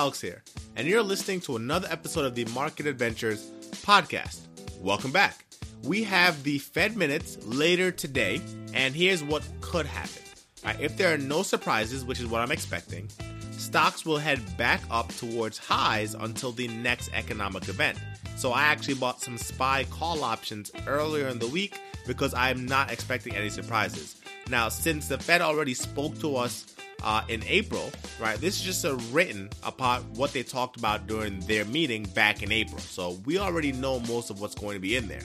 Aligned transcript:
Alex 0.00 0.18
here, 0.18 0.42
and 0.76 0.88
you're 0.88 1.02
listening 1.02 1.42
to 1.42 1.56
another 1.56 1.86
episode 1.90 2.24
of 2.24 2.34
the 2.34 2.46
Market 2.54 2.86
Adventures 2.86 3.50
podcast. 3.82 4.40
Welcome 4.80 5.12
back. 5.12 5.44
We 5.82 6.04
have 6.04 6.42
the 6.42 6.56
Fed 6.56 6.96
minutes 6.96 7.36
later 7.44 7.90
today, 7.90 8.40
and 8.72 8.94
here's 8.94 9.22
what 9.22 9.46
could 9.60 9.84
happen. 9.84 10.22
Right, 10.64 10.80
if 10.80 10.96
there 10.96 11.12
are 11.12 11.18
no 11.18 11.42
surprises, 11.42 12.02
which 12.02 12.18
is 12.18 12.24
what 12.24 12.40
I'm 12.40 12.50
expecting, 12.50 13.10
stocks 13.50 14.06
will 14.06 14.16
head 14.16 14.40
back 14.56 14.80
up 14.90 15.10
towards 15.16 15.58
highs 15.58 16.14
until 16.14 16.52
the 16.52 16.68
next 16.68 17.10
economic 17.12 17.68
event. 17.68 17.98
So 18.36 18.52
I 18.52 18.62
actually 18.62 18.94
bought 18.94 19.20
some 19.20 19.36
SPY 19.36 19.84
call 19.90 20.24
options 20.24 20.72
earlier 20.86 21.28
in 21.28 21.38
the 21.38 21.46
week 21.46 21.78
because 22.06 22.32
I'm 22.32 22.64
not 22.64 22.90
expecting 22.90 23.36
any 23.36 23.50
surprises. 23.50 24.16
Now, 24.48 24.70
since 24.70 25.08
the 25.08 25.18
Fed 25.18 25.42
already 25.42 25.74
spoke 25.74 26.18
to 26.20 26.36
us 26.36 26.74
uh, 27.02 27.22
in 27.28 27.42
April, 27.46 27.90
right? 28.20 28.40
This 28.40 28.56
is 28.56 28.62
just 28.62 28.84
a 28.84 28.94
written 29.12 29.48
about 29.62 30.04
what 30.10 30.32
they 30.32 30.42
talked 30.42 30.76
about 30.76 31.06
during 31.06 31.40
their 31.40 31.64
meeting 31.64 32.04
back 32.14 32.42
in 32.42 32.52
April. 32.52 32.78
So 32.80 33.20
we 33.24 33.38
already 33.38 33.72
know 33.72 34.00
most 34.00 34.30
of 34.30 34.40
what's 34.40 34.54
going 34.54 34.74
to 34.74 34.80
be 34.80 34.96
in 34.96 35.08
there. 35.08 35.22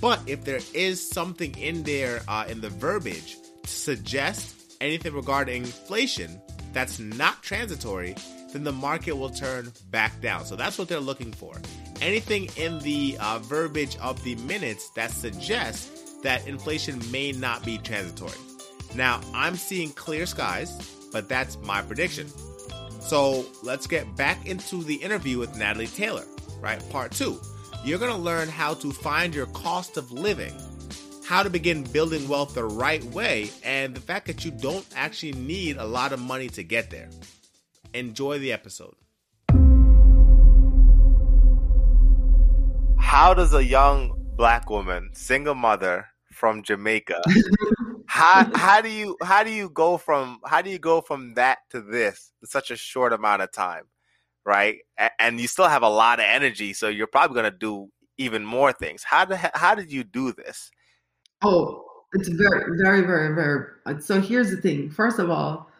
But 0.00 0.20
if 0.26 0.44
there 0.44 0.60
is 0.74 1.06
something 1.06 1.56
in 1.56 1.82
there 1.84 2.22
uh, 2.26 2.44
in 2.48 2.60
the 2.60 2.70
verbiage 2.70 3.36
to 3.62 3.70
suggest 3.70 4.76
anything 4.80 5.14
regarding 5.14 5.62
inflation 5.62 6.40
that's 6.72 6.98
not 6.98 7.42
transitory, 7.42 8.16
then 8.52 8.64
the 8.64 8.72
market 8.72 9.16
will 9.16 9.30
turn 9.30 9.72
back 9.90 10.20
down. 10.20 10.44
So 10.44 10.56
that's 10.56 10.78
what 10.78 10.88
they're 10.88 11.00
looking 11.00 11.32
for. 11.32 11.60
Anything 12.00 12.48
in 12.56 12.78
the 12.80 13.16
uh, 13.20 13.38
verbiage 13.38 13.96
of 13.98 14.22
the 14.24 14.34
minutes 14.36 14.90
that 14.90 15.10
suggests 15.10 16.20
that 16.22 16.46
inflation 16.46 17.00
may 17.10 17.32
not 17.32 17.64
be 17.64 17.78
transitory. 17.78 18.32
Now, 18.94 19.20
I'm 19.34 19.56
seeing 19.56 19.90
clear 19.92 20.26
skies, 20.26 20.70
but 21.12 21.28
that's 21.28 21.56
my 21.58 21.82
prediction. 21.82 22.28
So 23.00 23.46
let's 23.62 23.86
get 23.86 24.16
back 24.16 24.46
into 24.46 24.82
the 24.82 24.94
interview 24.94 25.38
with 25.38 25.56
Natalie 25.56 25.86
Taylor, 25.86 26.24
right? 26.60 26.82
Part 26.90 27.12
two. 27.12 27.40
You're 27.84 27.98
going 27.98 28.12
to 28.12 28.18
learn 28.18 28.48
how 28.48 28.74
to 28.74 28.92
find 28.92 29.34
your 29.34 29.46
cost 29.46 29.96
of 29.96 30.12
living, 30.12 30.54
how 31.26 31.42
to 31.42 31.50
begin 31.50 31.82
building 31.82 32.28
wealth 32.28 32.54
the 32.54 32.64
right 32.64 33.02
way, 33.06 33.50
and 33.64 33.94
the 33.94 34.00
fact 34.00 34.26
that 34.26 34.44
you 34.44 34.50
don't 34.50 34.86
actually 34.94 35.32
need 35.32 35.78
a 35.78 35.84
lot 35.84 36.12
of 36.12 36.20
money 36.20 36.48
to 36.50 36.62
get 36.62 36.90
there. 36.90 37.08
Enjoy 37.94 38.38
the 38.38 38.52
episode. 38.52 38.94
How 42.98 43.34
does 43.34 43.52
a 43.52 43.64
young 43.64 44.14
black 44.36 44.70
woman, 44.70 45.10
single 45.12 45.54
mother 45.54 46.06
from 46.32 46.62
Jamaica, 46.62 47.20
how 48.12 48.44
how 48.54 48.80
do 48.82 48.90
you 48.90 49.16
how 49.22 49.42
do 49.42 49.50
you 49.50 49.70
go 49.70 49.96
from 49.96 50.38
how 50.44 50.60
do 50.60 50.70
you 50.70 50.78
go 50.78 51.00
from 51.00 51.34
that 51.34 51.58
to 51.70 51.80
this 51.80 52.32
in 52.42 52.48
such 52.48 52.70
a 52.70 52.76
short 52.76 53.12
amount 53.12 53.42
of 53.42 53.50
time, 53.52 53.84
right? 54.44 54.78
And 55.18 55.40
you 55.40 55.48
still 55.48 55.68
have 55.68 55.82
a 55.82 55.88
lot 55.88 56.20
of 56.20 56.26
energy, 56.26 56.74
so 56.74 56.88
you're 56.88 57.06
probably 57.06 57.34
going 57.34 57.50
to 57.50 57.58
do 57.58 57.88
even 58.18 58.44
more 58.44 58.72
things. 58.72 59.02
How 59.02 59.24
did 59.24 59.38
how 59.54 59.74
did 59.74 59.90
you 59.90 60.04
do 60.04 60.32
this? 60.32 60.70
Oh, 61.42 61.84
it's 62.12 62.28
very 62.28 62.76
very 62.82 63.00
very 63.00 63.34
very. 63.34 63.66
Uh, 63.86 63.98
so 63.98 64.20
here's 64.20 64.50
the 64.50 64.58
thing. 64.58 64.90
First 64.90 65.18
of 65.18 65.30
all, 65.30 65.70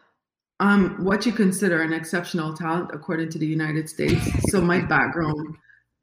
um, 0.59 1.03
what 1.03 1.27
you 1.27 1.31
consider 1.31 1.83
an 1.83 1.93
exceptional 1.93 2.55
talent 2.55 2.89
according 2.93 3.29
to 3.29 3.37
the 3.37 3.45
United 3.45 3.87
States. 3.87 4.27
So 4.49 4.59
my 4.59 4.79
background, 4.79 5.55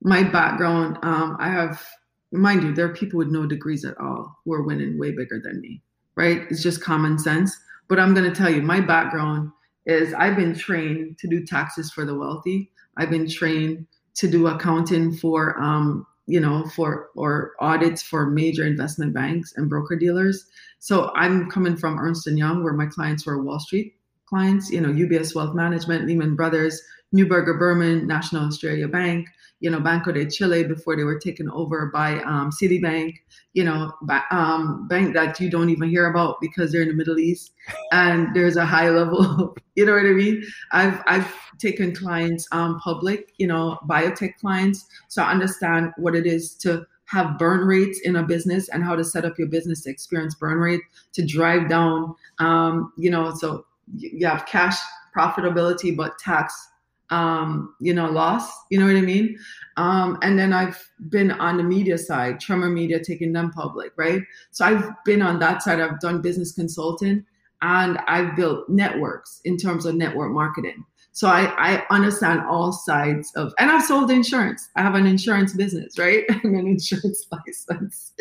my 0.03 0.23
background, 0.23 0.99
um, 1.03 1.37
I 1.41 1.49
have 1.49 1.85
mind 2.31 2.63
you, 2.63 2.73
there 2.73 2.87
are 2.87 2.95
people 2.95 3.19
with 3.19 3.29
no 3.29 3.47
degrees 3.47 3.85
at 3.85 3.99
all 3.99 4.39
who 4.45 4.53
are 4.53 4.63
winning 4.63 4.97
way 4.97 5.11
bigger 5.11 5.41
than 5.43 5.61
me 5.61 5.83
right? 6.21 6.43
It's 6.51 6.63
just 6.63 6.83
common 6.83 7.19
sense. 7.19 7.57
But 7.89 7.99
I'm 7.99 8.13
going 8.13 8.31
to 8.31 8.37
tell 8.37 8.51
you, 8.51 8.61
my 8.61 8.79
background 8.79 9.51
is 9.87 10.13
I've 10.13 10.37
been 10.37 10.55
trained 10.55 11.17
to 11.19 11.27
do 11.27 11.47
taxes 11.47 11.91
for 11.91 12.05
the 12.05 12.15
wealthy. 12.15 12.71
I've 12.99 13.09
been 13.09 13.29
trained 13.29 13.87
to 14.17 14.29
do 14.29 14.47
accounting 14.47 15.17
for, 15.17 15.59
um, 15.59 16.07
you 16.27 16.39
know, 16.39 16.67
for 16.77 17.09
or 17.17 17.53
audits 17.59 18.03
for 18.03 18.27
major 18.27 18.67
investment 18.67 19.15
banks 19.15 19.55
and 19.57 19.71
broker 19.71 19.97
dealers. 19.97 20.45
So 20.79 21.11
I'm 21.15 21.51
coming 21.51 21.75
from 21.75 21.99
Ernst 21.99 22.27
and 22.27 22.39
Young, 22.39 22.63
where 22.63 22.75
my 22.75 22.87
clients 22.87 23.25
were 23.25 23.43
Wall 23.43 23.59
Street 23.59 23.95
clients. 24.27 24.71
You 24.71 24.83
know, 24.83 24.91
UBS 24.91 25.35
Wealth 25.35 25.55
Management, 25.55 26.07
Lehman 26.07 26.37
Brothers, 26.37 26.83
Neuberger 27.17 27.59
Berman, 27.59 28.07
National 28.07 28.45
Australia 28.45 28.89
Bank, 28.89 29.27
you 29.61 29.71
know, 29.71 29.79
Banco 29.79 30.11
de 30.11 30.29
Chile 30.29 30.65
before 30.65 30.97
they 30.97 31.05
were 31.05 31.19
taken 31.19 31.49
over 31.51 31.91
by 31.93 32.21
um, 32.23 32.51
Citibank, 32.51 33.17
you 33.53 33.63
know, 33.63 33.93
um, 34.31 34.89
bank 34.89 35.15
that 35.15 35.39
you 35.39 35.51
don't 35.51 35.71
even 35.71 35.89
hear 35.89 36.07
about 36.11 36.41
because 36.41 36.73
they're 36.73 36.83
in 36.83 36.89
the 36.89 36.95
Middle 36.95 37.19
East 37.19 37.53
and 37.93 38.35
there's 38.35 38.57
a 38.57 38.65
high 38.65 38.89
level, 38.89 39.57
you 39.75 39.85
know 39.85 39.93
what 39.93 40.07
I 40.07 40.13
mean? 40.13 40.43
I've, 40.73 41.03
I've 41.07 41.33
taken 41.59 41.95
clients 41.95 42.49
um, 42.53 42.81
public, 42.81 43.35
you 43.37 43.47
know, 43.47 43.79
biotech 43.89 44.37
clients. 44.41 44.87
So 45.09 45.23
I 45.23 45.31
understand 45.31 45.93
what 45.99 46.15
it 46.15 46.27
is 46.27 46.55
to 46.57 46.87
have 47.07 47.39
burn 47.39 47.67
rates 47.67 48.01
in 48.01 48.17
a 48.17 48.23
business 48.23 48.69
and 48.69 48.85
how 48.85 48.97
to 48.97 49.05
set 49.05 49.25
up 49.25 49.39
your 49.39 49.49
business 49.49 49.83
to 49.83 49.91
experience 49.91 50.35
burn 50.37 50.59
rate 50.59 50.81
to 51.13 51.27
drive 51.27 51.69
down, 51.69 52.15
um, 52.39 52.93
you 52.97 53.11
know, 53.11 53.35
so 53.35 53.67
you 53.97 54.27
have 54.27 54.47
cash 54.47 54.79
profitability, 55.17 55.95
but 55.95 56.19
tax 56.19 56.69
um, 57.11 57.75
you 57.81 57.93
know, 57.93 58.11
loss. 58.11 58.49
You 58.71 58.79
know 58.79 58.87
what 58.87 58.97
I 58.97 59.01
mean? 59.01 59.39
Um, 59.77 60.19
and 60.23 60.39
then 60.39 60.53
I've 60.53 60.83
been 61.09 61.33
on 61.33 61.57
the 61.57 61.63
media 61.63 61.99
side, 61.99 62.41
Tremor 62.41 62.71
Media, 62.71 63.03
taking 63.03 63.33
them 63.33 63.51
public, 63.51 63.93
right? 63.97 64.23
So 64.51 64.65
I've 64.65 64.91
been 65.05 65.23
on 65.23 65.39
that 65.41 65.63
side. 65.63 65.81
I've 65.81 66.01
done 66.01 66.23
business 66.23 66.53
consulting, 66.53 67.25
and 67.63 67.99
I've 68.07 68.37
built 68.37 68.69
networks 68.69 69.41
in 69.45 69.57
terms 69.57 69.87
of 69.87 69.95
network 69.95 70.33
marketing. 70.33 70.85
So 71.13 71.27
I, 71.27 71.53
I 71.59 71.85
understand 71.91 72.43
all 72.49 72.73
sides 72.73 73.33
of, 73.35 73.53
and 73.59 73.71
I've 73.71 73.85
sold 73.85 74.11
insurance. 74.13 74.69
I 74.77 74.83
have 74.83 74.95
an 74.95 75.07
insurance 75.07 75.53
business, 75.53 75.99
right? 75.99 76.25
and 76.45 76.55
an 76.55 76.67
insurance 76.67 77.27
license, 77.69 78.13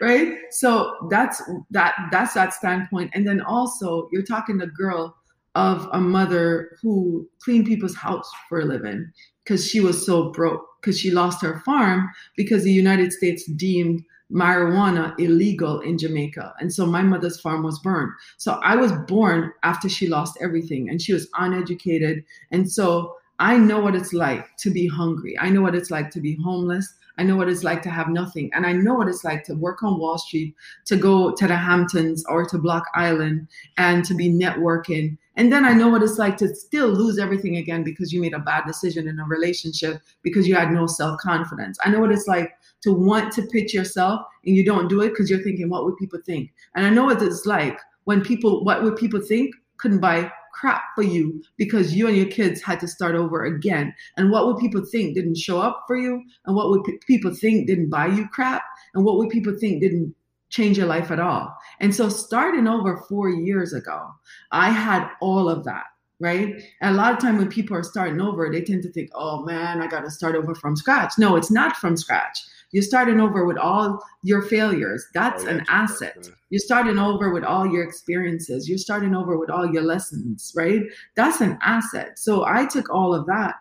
right? 0.00 0.38
So 0.50 1.08
that's 1.10 1.42
that. 1.70 1.94
That's 2.10 2.34
that 2.34 2.54
standpoint. 2.54 3.10
And 3.14 3.26
then 3.26 3.42
also, 3.42 4.08
you're 4.12 4.22
talking 4.22 4.58
to 4.60 4.66
girl 4.66 5.14
of 5.54 5.88
a 5.92 6.00
mother 6.00 6.76
who 6.82 7.28
cleaned 7.42 7.66
people's 7.66 7.96
house 7.96 8.30
for 8.48 8.60
a 8.60 8.64
living 8.64 9.10
because 9.44 9.66
she 9.66 9.80
was 9.80 10.04
so 10.04 10.30
broke 10.30 10.64
because 10.80 10.98
she 10.98 11.10
lost 11.10 11.42
her 11.42 11.60
farm 11.60 12.08
because 12.36 12.64
the 12.64 12.72
United 12.72 13.12
States 13.12 13.44
deemed 13.52 14.04
marijuana 14.32 15.18
illegal 15.18 15.80
in 15.80 15.96
Jamaica. 15.96 16.54
And 16.60 16.72
so 16.72 16.86
my 16.86 17.02
mother's 17.02 17.40
farm 17.40 17.62
was 17.62 17.78
burned. 17.78 18.12
So 18.36 18.60
I 18.62 18.76
was 18.76 18.92
born 19.06 19.52
after 19.62 19.88
she 19.88 20.06
lost 20.06 20.38
everything 20.40 20.88
and 20.90 21.00
she 21.00 21.12
was 21.12 21.28
uneducated. 21.38 22.24
And 22.50 22.70
so 22.70 23.16
I 23.38 23.56
know 23.56 23.80
what 23.80 23.94
it's 23.94 24.12
like 24.12 24.56
to 24.58 24.70
be 24.70 24.86
hungry. 24.86 25.36
I 25.38 25.48
know 25.48 25.62
what 25.62 25.74
it's 25.74 25.90
like 25.90 26.10
to 26.10 26.20
be 26.20 26.36
homeless. 26.42 26.92
I 27.18 27.24
know 27.24 27.36
what 27.36 27.48
it's 27.48 27.64
like 27.64 27.82
to 27.82 27.90
have 27.90 28.08
nothing. 28.08 28.50
And 28.52 28.64
I 28.64 28.72
know 28.72 28.94
what 28.94 29.08
it's 29.08 29.24
like 29.24 29.44
to 29.44 29.54
work 29.54 29.82
on 29.82 29.98
Wall 29.98 30.18
Street, 30.18 30.54
to 30.86 30.96
go 30.96 31.34
to 31.34 31.46
the 31.46 31.56
Hamptons 31.56 32.24
or 32.28 32.44
to 32.46 32.58
Block 32.58 32.84
Island 32.94 33.48
and 33.76 34.04
to 34.04 34.14
be 34.14 34.28
networking. 34.30 35.18
And 35.38 35.52
then 35.52 35.64
I 35.64 35.72
know 35.72 35.88
what 35.88 36.02
it's 36.02 36.18
like 36.18 36.36
to 36.38 36.52
still 36.52 36.88
lose 36.88 37.16
everything 37.16 37.56
again 37.58 37.84
because 37.84 38.12
you 38.12 38.20
made 38.20 38.34
a 38.34 38.40
bad 38.40 38.64
decision 38.66 39.06
in 39.06 39.20
a 39.20 39.24
relationship 39.24 40.02
because 40.22 40.48
you 40.48 40.56
had 40.56 40.72
no 40.72 40.88
self 40.88 41.20
confidence. 41.20 41.78
I 41.84 41.90
know 41.90 42.00
what 42.00 42.10
it's 42.10 42.26
like 42.26 42.52
to 42.82 42.92
want 42.92 43.32
to 43.34 43.42
pitch 43.42 43.72
yourself 43.72 44.20
and 44.44 44.56
you 44.56 44.64
don't 44.64 44.88
do 44.88 45.00
it 45.00 45.10
because 45.10 45.30
you're 45.30 45.42
thinking, 45.42 45.70
what 45.70 45.84
would 45.84 45.96
people 45.96 46.18
think? 46.26 46.52
And 46.74 46.84
I 46.84 46.90
know 46.90 47.04
what 47.04 47.22
it's 47.22 47.46
like 47.46 47.78
when 48.02 48.20
people, 48.20 48.64
what 48.64 48.82
would 48.82 48.96
people 48.96 49.20
think? 49.20 49.54
Couldn't 49.76 50.00
buy 50.00 50.28
crap 50.52 50.82
for 50.96 51.02
you 51.02 51.40
because 51.56 51.94
you 51.94 52.08
and 52.08 52.16
your 52.16 52.26
kids 52.26 52.60
had 52.60 52.80
to 52.80 52.88
start 52.88 53.14
over 53.14 53.44
again. 53.44 53.94
And 54.16 54.32
what 54.32 54.44
would 54.46 54.58
people 54.58 54.84
think 54.84 55.14
didn't 55.14 55.36
show 55.36 55.60
up 55.60 55.84
for 55.86 55.96
you? 55.96 56.20
And 56.46 56.56
what 56.56 56.68
would 56.70 56.82
p- 56.82 56.98
people 57.06 57.32
think 57.32 57.68
didn't 57.68 57.90
buy 57.90 58.08
you 58.08 58.26
crap? 58.28 58.64
And 58.94 59.04
what 59.04 59.18
would 59.18 59.28
people 59.30 59.56
think 59.56 59.82
didn't 59.82 60.16
change 60.50 60.78
your 60.78 60.86
life 60.86 61.10
at 61.10 61.20
all? 61.20 61.54
And 61.80 61.94
so 61.94 62.08
starting 62.08 62.66
over 62.66 63.04
four 63.08 63.28
years 63.28 63.72
ago, 63.72 64.08
I 64.50 64.70
had 64.70 65.08
all 65.20 65.48
of 65.48 65.64
that. 65.64 65.84
right? 66.20 66.54
And 66.80 66.94
a 66.94 66.98
lot 66.98 67.12
of 67.12 67.20
time 67.20 67.38
when 67.38 67.48
people 67.48 67.76
are 67.76 67.82
starting 67.82 68.20
over, 68.20 68.50
they 68.50 68.60
tend 68.62 68.82
to 68.82 68.92
think, 68.92 69.10
oh 69.14 69.44
man, 69.44 69.80
I 69.80 69.86
got 69.86 70.00
to 70.00 70.10
start 70.10 70.34
over 70.34 70.54
from 70.54 70.76
scratch. 70.76 71.12
No, 71.18 71.36
it's 71.36 71.50
not 71.50 71.76
from 71.76 71.96
scratch. 71.96 72.40
You're 72.70 72.82
starting 72.82 73.20
over 73.20 73.44
with 73.46 73.56
all 73.56 74.02
your 74.22 74.42
failures. 74.42 75.06
That's 75.14 75.44
oh, 75.44 75.46
yeah, 75.46 75.52
an 75.54 75.66
asset. 75.68 76.28
You're 76.50 76.58
starting 76.58 76.98
over 76.98 77.30
with 77.32 77.44
all 77.44 77.66
your 77.66 77.82
experiences. 77.84 78.68
You're 78.68 78.78
starting 78.78 79.14
over 79.14 79.38
with 79.38 79.48
all 79.48 79.72
your 79.72 79.82
lessons, 79.82 80.52
right? 80.56 80.82
That's 81.14 81.40
an 81.40 81.58
asset. 81.62 82.18
So 82.18 82.44
I 82.44 82.66
took 82.66 82.90
all 82.90 83.14
of 83.14 83.26
that 83.26 83.54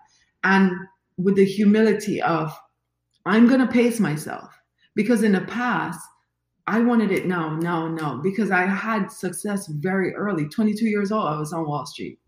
and 0.44 0.72
with 1.18 1.36
the 1.36 1.46
humility 1.46 2.22
of, 2.22 2.54
I'm 3.26 3.48
going 3.48 3.62
to 3.62 3.68
pace 3.68 4.00
myself 4.00 4.50
because 4.96 5.24
in 5.24 5.32
the 5.34 5.42
past, 5.42 6.00
I 6.68 6.82
wanted 6.82 7.12
it 7.12 7.26
now, 7.26 7.56
now, 7.56 7.88
now, 7.88 8.20
because 8.22 8.52
I 8.52 8.66
had 8.66 9.10
success 9.10 9.68
very 9.68 10.14
early. 10.14 10.50
22 10.50 10.86
years 10.86 11.12
old, 11.14 11.26
I 11.26 11.40
was 11.40 11.54
on 11.54 11.66
Wall 11.66 11.86
Street, 11.86 12.20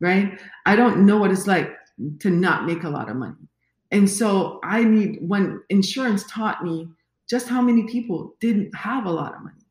right? 0.00 0.40
I 0.66 0.74
don't 0.74 1.06
know 1.06 1.16
what 1.16 1.30
it's 1.30 1.46
like 1.46 1.70
to 2.18 2.30
not 2.30 2.66
make 2.66 2.82
a 2.82 2.88
lot 2.88 3.08
of 3.08 3.16
money. 3.16 3.36
And 3.92 4.10
so 4.10 4.58
I 4.64 4.82
need, 4.82 5.18
when 5.20 5.62
insurance 5.70 6.24
taught 6.28 6.64
me 6.64 6.88
just 7.30 7.48
how 7.48 7.62
many 7.62 7.84
people 7.84 8.34
didn't 8.40 8.74
have 8.74 9.06
a 9.06 9.12
lot 9.12 9.34
of 9.34 9.42
money. 9.42 9.62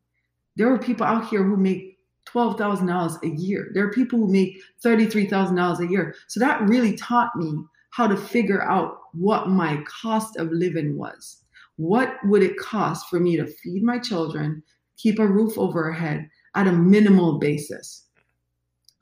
There 0.56 0.68
were 0.68 0.78
people 0.78 1.06
out 1.06 1.28
here 1.28 1.44
who 1.44 1.56
make 1.56 1.98
$12,000 2.26 3.22
a 3.22 3.40
year. 3.40 3.70
There 3.74 3.84
are 3.86 3.92
people 3.92 4.18
who 4.18 4.32
make 4.32 4.60
$33,000 4.84 5.80
a 5.80 5.90
year. 5.90 6.14
So 6.28 6.40
that 6.40 6.62
really 6.62 6.96
taught 6.96 7.36
me 7.36 7.58
how 7.90 8.06
to 8.06 8.16
figure 8.16 8.62
out 8.62 8.98
what 9.12 9.48
my 9.48 9.84
cost 9.86 10.36
of 10.36 10.50
living 10.50 10.96
was 10.96 11.43
what 11.76 12.16
would 12.24 12.42
it 12.42 12.56
cost 12.56 13.08
for 13.08 13.18
me 13.18 13.36
to 13.36 13.46
feed 13.46 13.82
my 13.82 13.98
children, 13.98 14.62
keep 14.96 15.18
a 15.18 15.26
roof 15.26 15.58
over 15.58 15.84
our 15.84 15.92
head 15.92 16.28
at 16.54 16.66
a 16.66 16.72
minimal 16.72 17.38
basis? 17.38 18.06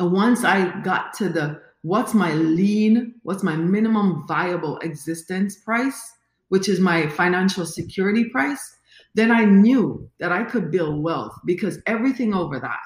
And 0.00 0.12
once 0.12 0.44
I 0.44 0.80
got 0.80 1.12
to 1.14 1.28
the 1.28 1.60
what's 1.82 2.14
my 2.14 2.32
lean, 2.32 3.14
what's 3.22 3.42
my 3.42 3.56
minimum 3.56 4.26
viable 4.26 4.78
existence 4.78 5.56
price, 5.56 6.12
which 6.48 6.68
is 6.68 6.80
my 6.80 7.08
financial 7.08 7.66
security 7.66 8.24
price, 8.24 8.76
then 9.14 9.30
I 9.30 9.44
knew 9.44 10.08
that 10.18 10.32
I 10.32 10.44
could 10.44 10.70
build 10.70 11.02
wealth 11.02 11.34
because 11.44 11.78
everything 11.86 12.34
over 12.34 12.58
that 12.58 12.78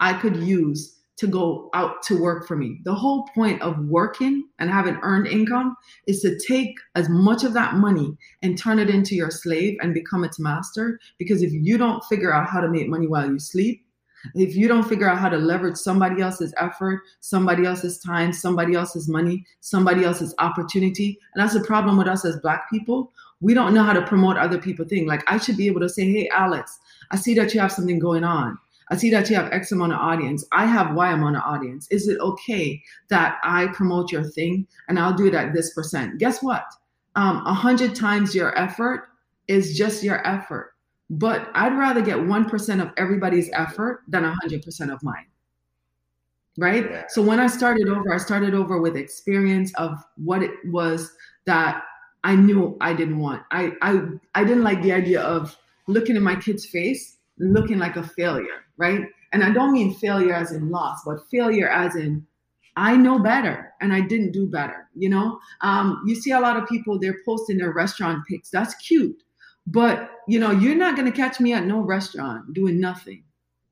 I 0.00 0.14
could 0.14 0.36
use 0.36 0.97
to 1.18 1.26
go 1.26 1.68
out 1.74 2.02
to 2.04 2.20
work 2.20 2.46
for 2.46 2.56
me. 2.56 2.80
The 2.84 2.94
whole 2.94 3.28
point 3.34 3.60
of 3.60 3.78
working 3.86 4.48
and 4.58 4.70
having 4.70 4.98
earned 5.02 5.26
income 5.26 5.76
is 6.06 6.20
to 6.20 6.38
take 6.38 6.74
as 6.94 7.08
much 7.08 7.42
of 7.42 7.52
that 7.54 7.74
money 7.74 8.16
and 8.42 8.56
turn 8.56 8.78
it 8.78 8.88
into 8.88 9.16
your 9.16 9.30
slave 9.30 9.76
and 9.80 9.92
become 9.92 10.22
its 10.24 10.38
master. 10.38 11.00
Because 11.18 11.42
if 11.42 11.52
you 11.52 11.76
don't 11.76 12.04
figure 12.04 12.32
out 12.32 12.48
how 12.48 12.60
to 12.60 12.68
make 12.68 12.88
money 12.88 13.08
while 13.08 13.28
you 13.28 13.38
sleep, 13.40 13.84
if 14.34 14.54
you 14.56 14.68
don't 14.68 14.88
figure 14.88 15.08
out 15.08 15.18
how 15.18 15.28
to 15.28 15.38
leverage 15.38 15.76
somebody 15.76 16.20
else's 16.22 16.54
effort, 16.56 17.02
somebody 17.20 17.64
else's 17.64 17.98
time, 17.98 18.32
somebody 18.32 18.74
else's 18.74 19.08
money, 19.08 19.44
somebody 19.60 20.04
else's 20.04 20.34
opportunity, 20.38 21.18
and 21.34 21.42
that's 21.42 21.54
the 21.54 21.64
problem 21.64 21.96
with 21.96 22.08
us 22.08 22.24
as 22.24 22.40
Black 22.40 22.68
people. 22.70 23.12
We 23.40 23.54
don't 23.54 23.74
know 23.74 23.84
how 23.84 23.92
to 23.92 24.06
promote 24.06 24.36
other 24.36 24.58
people 24.58 24.84
things. 24.84 25.06
Like 25.06 25.22
I 25.30 25.38
should 25.38 25.56
be 25.56 25.68
able 25.68 25.80
to 25.80 25.88
say, 25.88 26.10
"Hey, 26.10 26.28
Alex, 26.28 26.80
I 27.12 27.16
see 27.16 27.34
that 27.34 27.54
you 27.54 27.60
have 27.60 27.72
something 27.72 28.00
going 28.00 28.24
on. 28.24 28.58
I 28.90 28.96
see 28.96 29.10
that 29.10 29.28
you 29.28 29.36
have 29.36 29.52
X 29.52 29.72
amount 29.72 29.92
of 29.92 29.98
audience. 29.98 30.44
I 30.52 30.66
have 30.66 30.94
Y 30.94 31.12
amount 31.12 31.36
of 31.36 31.42
audience. 31.44 31.86
Is 31.90 32.08
it 32.08 32.18
okay 32.20 32.82
that 33.08 33.38
I 33.42 33.66
promote 33.68 34.12
your 34.12 34.24
thing 34.24 34.66
and 34.88 34.98
I'll 34.98 35.14
do 35.14 35.26
it 35.26 35.34
at 35.34 35.52
this 35.52 35.72
percent? 35.74 36.18
Guess 36.18 36.42
what? 36.42 36.64
Um, 37.14 37.42
a 37.46 37.52
hundred 37.52 37.94
times 37.94 38.34
your 38.34 38.56
effort 38.58 39.08
is 39.46 39.76
just 39.76 40.02
your 40.02 40.26
effort. 40.26 40.74
But 41.10 41.50
I'd 41.54 41.76
rather 41.76 42.02
get 42.02 42.18
1% 42.18 42.82
of 42.82 42.90
everybody's 42.98 43.48
effort 43.54 44.02
than 44.08 44.24
100% 44.24 44.92
of 44.92 45.02
mine. 45.02 45.26
Right? 46.58 46.90
Yeah. 46.90 47.04
So 47.08 47.22
when 47.22 47.40
I 47.40 47.46
started 47.46 47.88
over, 47.88 48.12
I 48.12 48.18
started 48.18 48.52
over 48.52 48.80
with 48.80 48.96
experience 48.96 49.72
of 49.74 50.04
what 50.16 50.42
it 50.42 50.50
was 50.66 51.10
that 51.46 51.82
I 52.24 52.34
knew 52.34 52.76
I 52.80 52.92
didn't 52.92 53.18
want. 53.18 53.42
I 53.50 53.72
I 53.80 54.02
I 54.34 54.44
didn't 54.44 54.64
like 54.64 54.82
the 54.82 54.92
idea 54.92 55.22
of 55.22 55.56
looking 55.86 56.16
in 56.16 56.22
my 56.22 56.34
kid's 56.36 56.66
face 56.66 57.18
looking 57.38 57.78
like 57.78 57.96
a 57.96 58.02
failure, 58.02 58.64
right? 58.78 59.02
And 59.32 59.44
I 59.44 59.50
don't 59.50 59.72
mean 59.72 59.94
failure 59.94 60.32
as 60.32 60.52
in 60.52 60.70
loss, 60.70 61.02
but 61.04 61.28
failure 61.30 61.68
as 61.68 61.96
in 61.96 62.26
I 62.76 62.96
know 62.96 63.18
better 63.18 63.72
and 63.80 63.92
I 63.92 64.00
didn't 64.00 64.32
do 64.32 64.46
better. 64.46 64.88
You 64.94 65.08
know, 65.08 65.40
um, 65.60 66.02
you 66.06 66.14
see 66.14 66.30
a 66.30 66.40
lot 66.40 66.56
of 66.56 66.68
people 66.68 66.98
they're 66.98 67.18
posting 67.26 67.58
their 67.58 67.72
restaurant 67.72 68.24
pics. 68.26 68.50
That's 68.50 68.74
cute, 68.76 69.22
but 69.66 70.10
you 70.28 70.38
know, 70.38 70.52
you're 70.52 70.76
not 70.76 70.96
going 70.96 71.10
to 71.10 71.16
catch 71.16 71.40
me 71.40 71.52
at 71.52 71.64
no 71.64 71.80
restaurant 71.80 72.54
doing 72.54 72.80
nothing 72.80 73.24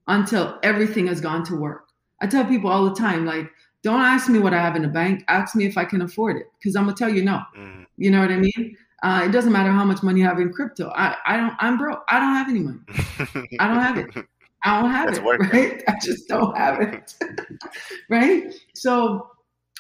until 0.08 0.58
everything 0.62 1.06
has 1.06 1.20
gone 1.20 1.44
to 1.44 1.56
work. 1.56 1.88
I 2.20 2.26
tell 2.26 2.44
people 2.44 2.70
all 2.70 2.85
the 2.85 2.94
time, 2.94 3.26
like, 3.26 3.50
don't 3.82 4.00
ask 4.00 4.29
me 4.29 4.38
what 4.38 4.55
I 4.55 4.58
have 4.58 4.75
in 4.75 4.82
the 4.82 4.88
bank. 4.88 5.23
Ask 5.29 5.55
me 5.55 5.67
if 5.67 5.79
I 5.79 5.85
can 5.85 6.03
afford 6.03 6.37
it, 6.37 6.47
because 6.58 6.75
I'm 6.75 6.85
gonna 6.85 6.97
tell 6.97 7.08
you 7.08 7.23
no. 7.23 7.41
Mm. 7.56 7.87
You 7.97 8.11
know 8.11 8.20
what 8.20 8.32
I 8.32 8.38
mean? 8.38 8.76
Uh, 9.03 9.23
it 9.25 9.31
doesn't 9.31 9.53
matter 9.53 9.70
how 9.70 9.85
much 9.85 10.03
money 10.03 10.20
you 10.20 10.26
have 10.26 10.41
in 10.41 10.53
crypto. 10.53 10.91
I, 10.97 11.17
I 11.26 11.37
don't. 11.37 11.55
I'm 11.61 11.79
broke. 11.79 12.03
I 12.08 12.19
don't 12.19 12.35
have 12.35 12.49
any 12.49 12.61
money. 12.61 12.81
I 13.61 13.69
don't 13.69 13.81
have 13.81 13.99
it. 13.99 14.26
I 14.66 14.80
don't 14.80 14.90
have 14.90 15.06
That's 15.06 15.18
it. 15.18 15.24
Working. 15.24 15.48
Right? 15.52 15.82
I 15.86 15.94
just 16.02 16.28
don't 16.28 16.56
have 16.56 16.80
it. 16.80 17.14
right. 18.10 18.52
So 18.74 19.30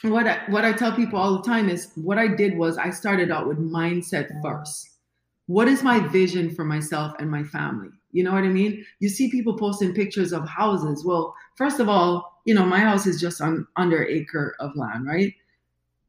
what 0.02 0.28
I, 0.28 0.42
what 0.48 0.64
I 0.64 0.72
tell 0.72 0.92
people 0.92 1.18
all 1.18 1.36
the 1.36 1.42
time 1.42 1.68
is 1.68 1.90
what 1.96 2.18
I 2.18 2.28
did 2.28 2.56
was 2.56 2.78
I 2.78 2.90
started 2.90 3.32
out 3.32 3.48
with 3.48 3.58
mindset 3.58 4.30
first. 4.42 4.90
What 5.46 5.66
is 5.66 5.82
my 5.82 5.98
vision 6.08 6.54
for 6.54 6.64
myself 6.64 7.14
and 7.18 7.30
my 7.30 7.42
family? 7.42 7.88
You 8.12 8.22
know 8.22 8.32
what 8.32 8.44
I 8.44 8.48
mean? 8.48 8.84
You 9.00 9.08
see 9.08 9.30
people 9.30 9.58
posting 9.58 9.92
pictures 9.92 10.32
of 10.32 10.48
houses. 10.48 11.04
Well, 11.04 11.34
first 11.56 11.80
of 11.80 11.88
all, 11.88 12.40
you 12.44 12.54
know 12.54 12.64
my 12.64 12.78
house 12.78 13.06
is 13.06 13.20
just 13.20 13.40
on 13.40 13.66
under 13.76 14.06
acre 14.06 14.54
of 14.60 14.76
land, 14.76 15.06
right? 15.06 15.34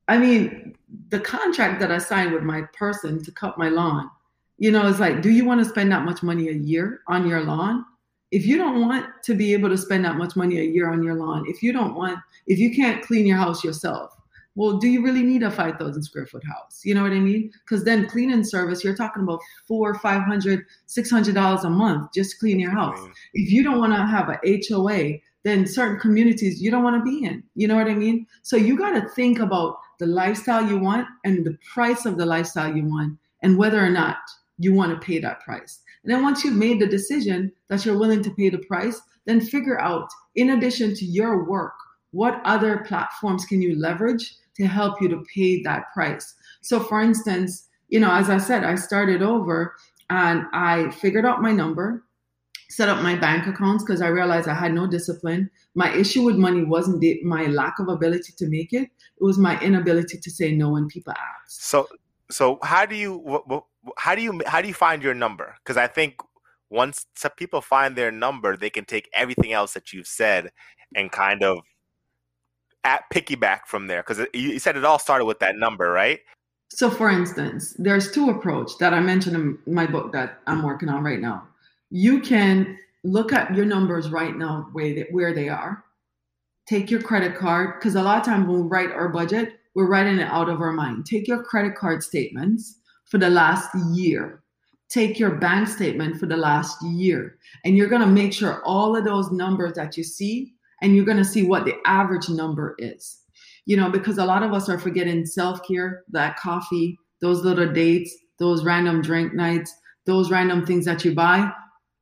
I 0.08 0.18
mean, 0.18 0.76
the 1.10 1.20
contract 1.20 1.80
that 1.80 1.92
I 1.92 1.98
signed 1.98 2.32
with 2.32 2.44
my 2.44 2.62
person 2.78 3.24
to 3.24 3.32
cut 3.32 3.58
my 3.58 3.70
lawn, 3.70 4.10
you 4.58 4.72
know, 4.72 4.88
it's 4.88 5.00
like, 5.00 5.22
do 5.22 5.32
you 5.32 5.46
want 5.46 5.64
to 5.64 5.70
spend 5.70 5.92
that 5.92 6.06
much 6.06 6.24
money 6.24 6.48
a 6.48 6.54
year 6.54 7.02
on 7.08 7.28
your 7.28 7.44
lawn? 7.44 7.84
If 8.32 8.46
you 8.46 8.58
don't 8.58 8.82
want 8.82 9.06
to 9.24 9.36
be 9.36 9.54
able 9.54 9.70
to 9.70 9.78
spend 9.78 10.04
that 10.06 10.18
much 10.18 10.36
money 10.36 10.60
a 10.60 10.64
year 10.64 10.92
on 10.92 11.04
your 11.04 11.16
lawn, 11.16 11.46
if 11.48 11.64
you 11.64 11.72
don't 11.72 11.96
want, 11.96 12.20
if 12.46 12.60
you 12.60 12.76
can't 12.76 13.04
clean 13.04 13.26
your 13.26 13.38
house 13.38 13.64
yourself, 13.64 14.14
well, 14.56 14.78
do 14.78 14.88
you 14.88 15.04
really 15.04 15.22
need 15.22 15.44
a 15.44 15.52
5,000 15.52 16.02
square 16.02 16.26
foot 16.26 16.44
house? 16.44 16.82
You 16.84 16.96
know 16.96 17.04
what 17.04 17.12
I 17.12 17.20
mean? 17.20 17.52
Because 17.64 17.84
then 17.84 18.10
cleaning 18.10 18.44
service, 18.44 18.84
you're 18.84 18.96
talking 18.96 19.22
about 19.22 19.40
four, 19.68 19.94
500, 19.94 20.66
600 20.88 21.36
dollars 21.36 21.64
a 21.64 21.70
month 21.70 22.12
just 22.14 22.32
to 22.32 22.38
clean 22.40 22.60
your 22.60 22.72
house. 22.72 23.00
If 23.36 23.52
you 23.52 23.64
don't 23.64 23.78
want 23.78 23.94
to 23.94 24.04
have 24.04 24.30
a 24.30 24.40
HOA, 24.68 25.20
then 25.44 25.68
certain 25.68 26.00
communities 26.00 26.60
you 26.60 26.72
don't 26.72 26.84
want 26.84 26.98
to 26.98 27.10
be 27.10 27.24
in. 27.24 27.44
You 27.54 27.68
know 27.68 27.76
what 27.76 27.88
I 27.88 27.94
mean? 27.94 28.26
So 28.42 28.58
you 28.58 28.76
got 28.78 29.00
to 29.00 29.08
think 29.10 29.40
about 29.40 29.78
the 30.00 30.08
lifestyle 30.08 30.68
you 30.68 30.80
want 30.80 31.08
and 31.24 31.46
the 31.46 31.58
price 31.72 32.06
of 32.08 32.18
the 32.18 32.26
lifestyle 32.26 32.76
you 32.76 32.84
want 32.84 33.18
and 33.44 33.60
whether 33.60 33.80
or 33.80 33.92
not 33.92 34.18
you 34.58 34.74
want 34.74 34.92
to 34.92 35.06
pay 35.06 35.20
that 35.20 35.40
price. 35.42 35.82
And 36.04 36.14
then 36.14 36.24
once 36.24 36.44
you've 36.44 36.56
made 36.56 36.80
the 36.80 36.88
decision 36.88 37.52
that 37.70 37.86
you're 37.86 37.98
willing 37.98 38.24
to 38.24 38.32
pay 38.32 38.50
the 38.50 38.60
price, 38.60 39.02
then 39.26 39.42
figure 39.42 39.80
out, 39.80 40.10
in 40.36 40.52
addition 40.52 40.94
to 40.96 41.06
your 41.06 41.50
work, 41.50 41.74
what 42.12 42.42
other 42.46 42.84
platforms 42.88 43.46
can 43.46 43.62
you 43.62 43.80
leverage 43.80 44.36
to 44.56 44.66
help 44.66 45.02
you 45.02 45.10
to 45.10 45.24
pay 45.34 45.62
that 45.64 45.84
price. 45.94 46.34
So, 46.62 46.80
for 46.80 47.02
instance, 47.02 47.68
you 47.90 48.00
know, 48.00 48.12
as 48.12 48.30
I 48.30 48.38
said, 48.38 48.64
I 48.64 48.76
started 48.76 49.22
over 49.22 49.76
and 50.10 50.46
I 50.54 50.90
figured 50.92 51.26
out 51.26 51.42
my 51.42 51.52
number 51.52 52.04
set 52.70 52.90
up 52.90 53.02
my 53.02 53.16
bank 53.16 53.48
accounts 53.48 53.84
because 53.84 54.02
I 54.02 54.08
realized 54.08 54.48
I 54.48 54.54
had 54.54 54.74
no 54.74 54.88
discipline. 54.88 55.50
My 55.76 55.94
issue 55.94 56.24
with 56.24 56.36
money 56.36 56.64
wasn't 56.64 57.00
the, 57.00 57.22
my 57.24 57.46
lack 57.46 57.80
of 57.80 57.88
ability 57.88 58.34
to 58.38 58.48
make 58.48 58.74
it; 58.74 58.84
it 58.84 59.24
was 59.24 59.38
my 59.38 59.60
inability 59.62 60.18
to 60.18 60.32
say 60.32 60.52
no 60.52 60.72
when 60.72 60.88
people 60.88 61.14
ask. 61.14 61.62
So, 61.62 61.88
so 62.30 62.60
how 62.64 62.86
do 62.86 62.96
you 62.96 63.64
how 63.98 64.16
do 64.16 64.22
you 64.22 64.42
how 64.46 64.62
do 64.62 64.68
you 64.68 64.74
find 64.74 65.02
your 65.02 65.14
number? 65.14 65.56
Because 65.64 65.78
I 65.78 65.88
think 65.88 66.20
once 66.70 67.06
people 67.38 67.62
find 67.62 67.96
their 67.96 68.12
number, 68.12 68.58
they 68.58 68.70
can 68.70 68.86
take 68.86 69.10
everything 69.14 69.54
else 69.54 69.74
that 69.74 69.94
you've 69.94 70.08
said 70.08 70.52
and 70.96 71.12
kind 71.12 71.44
of 71.44 71.60
at 72.84 73.04
piggyback 73.14 73.62
from 73.68 73.88
there. 73.88 74.04
Because 74.06 74.26
you 74.34 74.60
said 74.60 74.76
it 74.76 74.86
all 74.86 75.00
started 75.00 75.26
with 75.26 75.40
that 75.40 75.56
number, 75.56 75.92
right? 75.92 76.20
So, 76.70 76.90
for 76.90 77.10
instance, 77.10 77.74
there's 77.80 78.12
two 78.12 78.30
approach 78.30 78.78
that 78.80 78.94
I 78.94 79.00
mentioned 79.00 79.36
in 79.66 79.74
my 79.74 79.86
book 79.86 80.12
that 80.12 80.40
I'm 80.48 80.64
working 80.64 80.90
on 80.90 81.04
right 81.04 81.22
now 81.22 81.48
you 81.90 82.20
can 82.20 82.78
look 83.04 83.32
at 83.32 83.56
your 83.56 83.66
numbers 83.66 84.10
right 84.10 84.36
now 84.36 84.70
where 84.74 85.34
they 85.34 85.50
are 85.50 85.84
take 86.68 86.92
your 86.92 87.02
credit 87.02 87.36
card 87.36 87.76
because 87.80 87.96
a 87.96 88.02
lot 88.02 88.20
of 88.20 88.26
times 88.26 88.48
when 88.48 88.64
we 88.64 88.68
write 88.68 88.92
our 88.92 89.08
budget 89.08 89.57
we're 89.78 89.86
writing 89.86 90.18
it 90.18 90.28
out 90.32 90.50
of 90.50 90.60
our 90.60 90.72
mind. 90.72 91.06
Take 91.06 91.28
your 91.28 91.44
credit 91.44 91.76
card 91.76 92.02
statements 92.02 92.80
for 93.06 93.20
the 93.20 93.30
last 93.30 93.70
year. 93.94 94.42
Take 94.90 95.20
your 95.20 95.36
bank 95.36 95.68
statement 95.68 96.20
for 96.20 96.26
the 96.26 96.36
last 96.36 96.84
year. 96.84 97.38
And 97.64 97.78
you're 97.78 97.88
going 97.88 98.02
to 98.02 98.08
make 98.08 98.34
sure 98.34 98.64
all 98.66 98.96
of 98.96 99.06
those 99.06 99.32
numbers 99.32 99.74
that 99.74 99.96
you 99.96 100.04
see 100.04 100.56
and 100.82 100.96
you're 100.96 101.06
going 101.06 101.20
to 101.20 101.24
see 101.24 101.44
what 101.44 101.66
the 101.66 101.76
average 101.86 102.28
number 102.28 102.76
is. 102.80 103.20
You 103.68 103.78
know 103.78 103.92
because 103.92 104.18
a 104.18 104.26
lot 104.26 104.42
of 104.42 104.52
us 104.52 104.68
are 104.68 104.80
forgetting 104.80 105.28
self-care 105.28 106.06
that 106.10 106.40
coffee 106.40 106.98
those 107.22 107.44
little 107.44 107.72
dates 107.72 108.12
those 108.40 108.64
random 108.64 109.04
drink 109.04 109.36
nights 109.36 109.72
those 110.08 110.32
random 110.32 110.66
things 110.66 110.86
that 110.86 111.06
you 111.06 111.14
buy. 111.14 111.52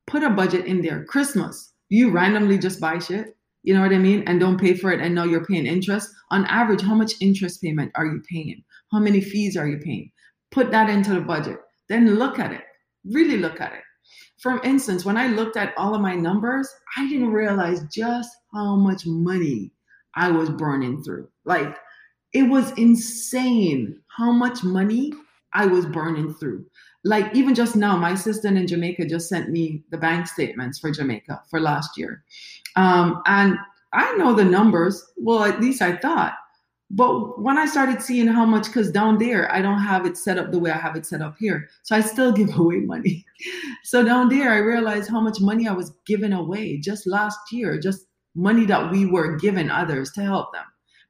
Put 0.06 0.22
a 0.22 0.30
budget 0.30 0.64
in 0.64 0.80
there. 0.80 1.04
Christmas, 1.04 1.74
you 1.90 2.10
randomly 2.10 2.56
just 2.56 2.80
buy 2.80 3.00
shit. 3.00 3.35
You 3.66 3.74
know 3.74 3.80
what 3.80 3.92
I 3.92 3.98
mean? 3.98 4.22
And 4.28 4.38
don't 4.38 4.60
pay 4.60 4.74
for 4.74 4.92
it 4.92 5.00
and 5.00 5.12
know 5.12 5.24
you're 5.24 5.44
paying 5.44 5.66
interest. 5.66 6.08
On 6.30 6.44
average, 6.46 6.82
how 6.82 6.94
much 6.94 7.14
interest 7.20 7.60
payment 7.60 7.90
are 7.96 8.06
you 8.06 8.22
paying? 8.30 8.62
How 8.92 9.00
many 9.00 9.20
fees 9.20 9.56
are 9.56 9.66
you 9.66 9.78
paying? 9.78 10.12
Put 10.52 10.70
that 10.70 10.88
into 10.88 11.12
the 11.12 11.20
budget. 11.20 11.58
Then 11.88 12.14
look 12.14 12.38
at 12.38 12.52
it. 12.52 12.62
Really 13.04 13.38
look 13.38 13.60
at 13.60 13.72
it. 13.72 13.82
For 14.40 14.62
instance, 14.62 15.04
when 15.04 15.16
I 15.16 15.26
looked 15.26 15.56
at 15.56 15.74
all 15.76 15.96
of 15.96 16.00
my 16.00 16.14
numbers, 16.14 16.72
I 16.96 17.08
didn't 17.08 17.32
realize 17.32 17.82
just 17.92 18.30
how 18.54 18.76
much 18.76 19.02
money 19.04 19.72
I 20.14 20.30
was 20.30 20.48
burning 20.48 21.02
through. 21.02 21.28
Like 21.44 21.76
it 22.32 22.44
was 22.44 22.70
insane 22.72 24.00
how 24.16 24.30
much 24.30 24.62
money 24.62 25.12
I 25.54 25.66
was 25.66 25.86
burning 25.86 26.34
through. 26.34 26.66
Like 27.04 27.34
even 27.34 27.54
just 27.54 27.74
now, 27.74 27.96
my 27.96 28.10
assistant 28.10 28.58
in 28.58 28.68
Jamaica 28.68 29.06
just 29.06 29.28
sent 29.28 29.50
me 29.50 29.82
the 29.90 29.98
bank 29.98 30.28
statements 30.28 30.78
for 30.78 30.92
Jamaica 30.92 31.42
for 31.50 31.60
last 31.60 31.96
year. 31.96 32.22
Um, 32.76 33.22
and 33.26 33.58
I 33.92 34.14
know 34.16 34.34
the 34.34 34.44
numbers. 34.44 35.04
Well, 35.16 35.44
at 35.44 35.60
least 35.60 35.82
I 35.82 35.96
thought. 35.96 36.34
But 36.90 37.42
when 37.42 37.58
I 37.58 37.66
started 37.66 38.00
seeing 38.00 38.28
how 38.28 38.46
much, 38.46 38.66
because 38.66 38.92
down 38.92 39.18
there, 39.18 39.52
I 39.52 39.60
don't 39.60 39.80
have 39.80 40.06
it 40.06 40.16
set 40.16 40.38
up 40.38 40.52
the 40.52 40.58
way 40.58 40.70
I 40.70 40.78
have 40.78 40.94
it 40.94 41.04
set 41.04 41.20
up 41.20 41.36
here. 41.38 41.68
So 41.82 41.96
I 41.96 42.00
still 42.00 42.32
give 42.40 42.56
away 42.56 42.76
money. 42.76 43.24
so 43.82 44.04
down 44.04 44.28
there, 44.28 44.52
I 44.52 44.58
realized 44.58 45.10
how 45.10 45.20
much 45.20 45.40
money 45.40 45.66
I 45.66 45.72
was 45.72 45.92
giving 46.06 46.32
away 46.32 46.78
just 46.78 47.06
last 47.06 47.38
year, 47.50 47.80
just 47.80 48.06
money 48.36 48.66
that 48.66 48.90
we 48.92 49.06
were 49.06 49.36
giving 49.36 49.70
others 49.70 50.12
to 50.12 50.22
help 50.22 50.52
them, 50.52 50.64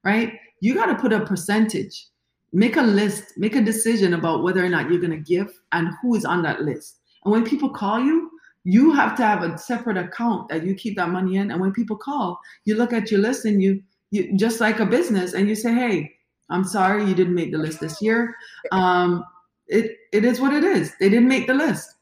right? 0.05 0.33
You 0.61 0.75
got 0.75 0.87
to 0.87 0.95
put 0.95 1.13
a 1.13 1.27
percentage, 1.27 2.07
make 2.53 2.77
a 2.77 2.83
list, 2.83 3.33
make 3.37 3.57
a 3.57 3.61
decision 3.61 4.15
about 4.15 4.43
whether 4.43 4.65
or 4.65 4.69
not 4.69 4.89
you're 4.89 5.01
going 5.01 5.11
to 5.11 5.35
give 5.35 5.53
and 5.73 5.91
who 6.01 6.15
is 6.15 6.25
on 6.25 6.43
that 6.43 6.63
list. 6.63 7.01
And 7.25 7.33
when 7.33 7.45
people 7.45 7.69
call 7.69 8.01
you, 8.01 8.31
you 8.67 8.93
have 8.93 9.15
to 9.17 9.23
have 9.23 9.45
a 9.45 9.57
separate 9.57 9.97
account 9.97 10.49
that 10.49 10.65
you 10.65 10.75
keep 10.75 10.97
that 10.97 11.11
money 11.11 11.37
in. 11.37 11.53
And 11.53 11.61
when 11.61 11.73
people 11.73 11.97
call, 11.97 12.41
you 12.65 12.75
look 12.75 12.93
at 12.93 13.13
your 13.13 13.21
list 13.21 13.45
and 13.45 13.63
you, 13.63 13.81
you 14.11 14.37
just 14.37 14.61
like 14.61 14.81
a 14.81 14.87
business, 14.87 15.35
and 15.35 15.49
you 15.49 15.55
say, 15.55 15.73
"Hey, 15.73 16.13
I'm 16.51 16.65
sorry 16.65 17.05
you 17.05 17.15
didn't 17.15 17.37
make 17.37 17.53
the 17.53 17.59
list 17.59 17.79
this 17.79 18.03
year. 18.03 18.35
Um, 18.73 19.25
it 19.69 19.93
it 20.13 20.25
is 20.25 20.41
what 20.41 20.53
it 20.53 20.65
is. 20.65 20.93
They 20.99 21.09
didn't 21.09 21.29
make 21.29 21.47
the 21.47 21.55
list." 21.55 21.95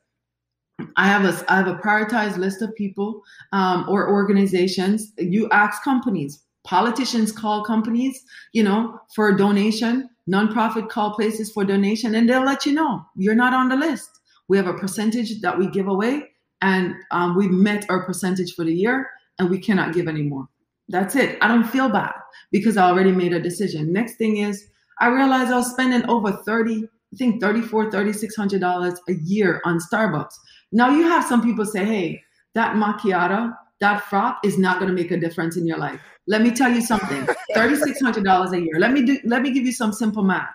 I 0.97 1.07
have 1.07 1.25
a 1.27 1.53
I 1.53 1.57
have 1.57 1.67
a 1.67 1.77
prioritized 1.77 2.39
list 2.39 2.63
of 2.63 2.75
people 2.75 3.23
um, 3.53 3.85
or 3.87 4.09
organizations. 4.11 5.13
You 5.19 5.51
ask 5.51 5.83
companies, 5.83 6.45
politicians 6.65 7.31
call 7.31 7.63
companies, 7.63 8.25
you 8.55 8.63
know, 8.63 8.99
for 9.15 9.37
donation. 9.37 10.09
Nonprofit 10.27 10.89
call 10.89 11.13
places 11.15 11.53
for 11.53 11.67
donation, 11.67 12.15
and 12.15 12.27
they'll 12.27 12.47
let 12.47 12.65
you 12.65 12.73
know 12.73 13.05
you're 13.17 13.35
not 13.35 13.53
on 13.53 13.69
the 13.69 13.77
list. 13.77 14.09
We 14.49 14.57
have 14.57 14.67
a 14.67 14.73
percentage 14.73 15.43
that 15.43 15.59
we 15.59 15.69
give 15.69 15.89
away, 15.89 16.34
and 16.65 16.95
um, 17.11 17.37
we 17.37 17.47
met 17.47 17.85
our 17.91 18.05
percentage 18.05 18.55
for 18.55 18.65
the 18.65 18.75
year 18.75 19.11
and 19.39 19.51
we 19.51 19.59
cannot 19.59 19.93
give 19.93 20.09
anymore. 20.09 20.49
That's 20.89 21.15
it. 21.15 21.37
I 21.43 21.49
don't 21.49 21.69
feel 21.69 21.91
bad 21.91 22.15
because 22.53 22.79
I 22.79 22.89
already 22.89 23.13
made 23.13 23.35
a 23.35 23.41
decision. 23.41 23.93
Next 23.93 24.17
thing 24.17 24.39
is 24.39 24.67
I 24.99 25.09
realized 25.09 25.53
I 25.53 25.57
was 25.57 25.71
spending 25.71 26.09
over 26.09 26.33
30, 26.33 26.85
I 26.85 27.17
think 27.17 27.43
34, 27.43 27.91
3600 27.91 28.61
dollars 28.61 28.99
a 29.11 29.13
year 29.13 29.61
on 29.67 29.79
Starbucks. 29.79 30.33
Now 30.73 30.89
you 30.89 31.03
have 31.03 31.25
some 31.25 31.43
people 31.43 31.67
say, 31.67 31.85
hey, 31.85 32.23
that 32.55 32.77
macchiato, 32.77 33.55
that 33.81 34.03
frap 34.05 34.37
is 34.43 34.57
not 34.57 34.79
going 34.79 34.89
to 34.89 34.95
make 34.95 35.11
a 35.11 35.19
difference 35.19 35.59
in 35.59 35.67
your 35.67 35.79
life. 35.79 36.01
Let 36.27 36.41
me 36.41 36.51
tell 36.51 36.73
you 36.73 36.81
something. 36.81 37.27
$3600 37.55 38.53
a 38.53 38.61
year. 38.61 38.79
Let 38.79 38.93
me 38.93 39.03
do 39.05 39.19
let 39.25 39.43
me 39.43 39.53
give 39.53 39.67
you 39.67 39.73
some 39.73 39.93
simple 39.93 40.23
math. 40.23 40.49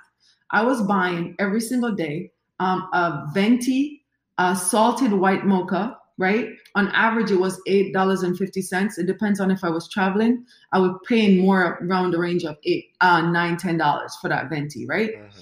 I 0.49 0.63
was 0.63 0.81
buying 0.81 1.35
every 1.37 1.61
single 1.61 1.91
day 1.91 2.31
um, 2.59 2.89
a 2.93 3.27
venti 3.31 3.99
a 4.39 4.55
salted 4.55 5.11
white 5.11 5.45
mocha 5.45 5.98
right? 6.19 6.49
On 6.75 6.89
average, 6.89 7.31
it 7.31 7.39
was 7.39 7.59
eight 7.65 7.93
dollars 7.93 8.21
and 8.21 8.37
fifty 8.37 8.61
cents. 8.61 8.99
It 8.99 9.07
depends 9.07 9.39
on 9.39 9.49
if 9.49 9.63
I 9.63 9.69
was 9.69 9.89
traveling. 9.89 10.45
I 10.71 10.79
was 10.79 10.91
paying 11.07 11.39
more 11.39 11.79
around 11.81 12.11
the 12.11 12.19
range 12.19 12.43
of 12.43 12.57
eight, 12.65 12.89
uh, 13.01 13.21
nine, 13.21 13.57
ten 13.57 13.77
dollars 13.77 14.15
for 14.21 14.27
that 14.29 14.49
venti, 14.49 14.85
right? 14.85 15.15
Mm-hmm. 15.15 15.41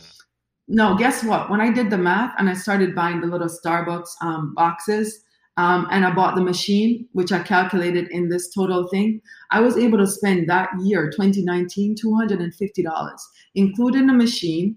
No, 0.70 0.96
guess 0.96 1.24
what? 1.24 1.50
When 1.50 1.62
I 1.62 1.72
did 1.72 1.90
the 1.90 1.98
math 1.98 2.34
and 2.38 2.50
I 2.50 2.54
started 2.54 2.94
buying 2.94 3.22
the 3.22 3.28
little 3.28 3.48
Starbucks 3.48 4.10
um, 4.22 4.54
boxes, 4.54 5.24
um, 5.58 5.88
and 5.90 6.06
I 6.06 6.14
bought 6.14 6.36
the 6.36 6.42
machine, 6.42 7.08
which 7.14 7.32
I 7.32 7.42
calculated 7.42 8.10
in 8.10 8.30
this 8.30 8.54
total 8.54 8.88
thing, 8.90 9.22
I 9.50 9.60
was 9.60 9.76
able 9.76 9.98
to 9.98 10.06
spend 10.06 10.48
that 10.50 10.70
year, 10.84 11.10
2019, 11.10 11.96
$250, 11.96 13.18
including 13.56 14.06
the 14.08 14.14
machine, 14.14 14.76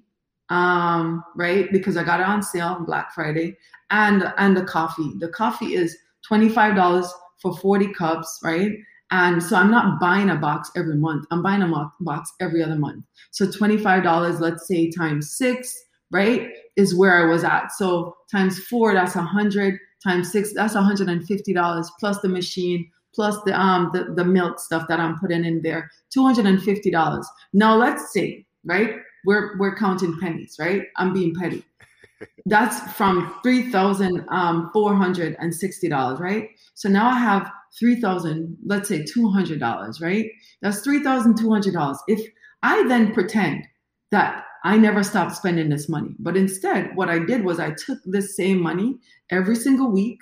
um, 0.51 1.25
right? 1.37 1.71
Because 1.73 1.97
I 1.97 2.05
got 2.05 2.21
it 2.21 2.27
on 2.27 2.43
sale 2.43 2.69
on 2.69 2.85
Black 2.85 3.15
Friday 3.15 3.57
and 3.91 4.33
and 4.37 4.57
the 4.57 4.65
coffee. 4.65 5.13
The 5.19 5.29
coffee 5.29 5.75
is 5.75 5.97
$25 6.31 7.09
for 7.41 7.57
40 7.57 7.93
cups, 7.95 8.41
right? 8.45 8.73
And 9.13 9.43
so 9.43 9.57
I'm 9.57 9.71
not 9.71 9.99
buying 9.99 10.31
a 10.31 10.37
box 10.37 10.71
every 10.77 10.97
month. 10.97 11.27
I'm 11.31 11.43
buying 11.43 11.63
a 11.63 11.91
box 12.01 12.33
every 12.41 12.63
other 12.63 12.77
month. 12.77 13.05
So 13.33 13.47
$25, 13.47 14.41
let's 14.41 14.69
say 14.69 14.91
times 14.91 15.33
six, 15.33 15.77
right, 16.13 16.51
is 16.77 16.95
where 16.95 17.17
I 17.17 17.29
was 17.29 17.43
at. 17.43 17.73
So 17.73 18.17
times 18.31 18.61
four, 18.65 18.95
that's 18.95 19.17
a 19.17 19.23
hundred. 19.23 19.79
Times 20.03 20.33
six, 20.33 20.55
that's 20.55 20.75
$150 20.75 21.89
plus 21.99 22.21
the 22.21 22.29
machine, 22.29 22.91
plus 23.15 23.37
the 23.45 23.61
um 23.61 23.91
the, 23.93 24.15
the 24.15 24.25
milk 24.25 24.59
stuff 24.59 24.89
that 24.89 25.01
I'm 25.01 25.19
putting 25.19 25.45
in 25.45 25.61
there. 25.61 25.91
$250. 26.17 27.25
Now 27.53 27.77
let's 27.77 28.13
say, 28.13 28.47
right? 28.65 28.97
We're 29.25 29.57
we're 29.59 29.77
counting 29.77 30.19
pennies, 30.19 30.57
right? 30.59 30.85
I'm 30.97 31.13
being 31.13 31.35
petty. 31.35 31.65
That's 32.47 32.81
from 32.93 33.35
three 33.43 33.71
thousand 33.71 34.25
um, 34.29 34.71
four 34.73 34.95
hundred 34.95 35.37
and 35.41 35.55
sixty 35.55 35.89
dollars, 35.89 36.21
right? 36.21 36.49
So 36.75 36.89
now 36.89 37.09
I 37.11 37.19
have 37.19 37.51
three 37.79 38.01
thousand, 38.01 38.57
let's 38.65 38.89
say 38.89 39.05
two 39.05 39.31
hundred 39.31 39.61
dollars, 39.61 40.01
right? 40.01 40.31
That's 40.63 40.81
three 40.81 41.03
thousand 41.03 41.39
two 41.39 41.51
hundred 41.51 41.75
dollars. 41.75 41.99
If 42.09 42.21
I 42.63 42.87
then 42.89 43.15
pretend 43.15 43.67
that 44.11 44.45
I 44.65 44.77
never 44.77 45.03
stopped 45.03 45.37
spending 45.37 45.71
this 45.71 45.89
money, 45.89 46.15
but 46.19 46.37
instead, 46.37 46.95
what 46.95 47.09
I 47.09 47.19
did 47.21 47.45
was 47.45 47.59
I 47.59 47.71
took 47.71 47.99
this 48.05 48.37
same 48.37 48.61
money 48.61 48.99
every 49.31 49.57
single 49.57 49.91
week 49.91 50.19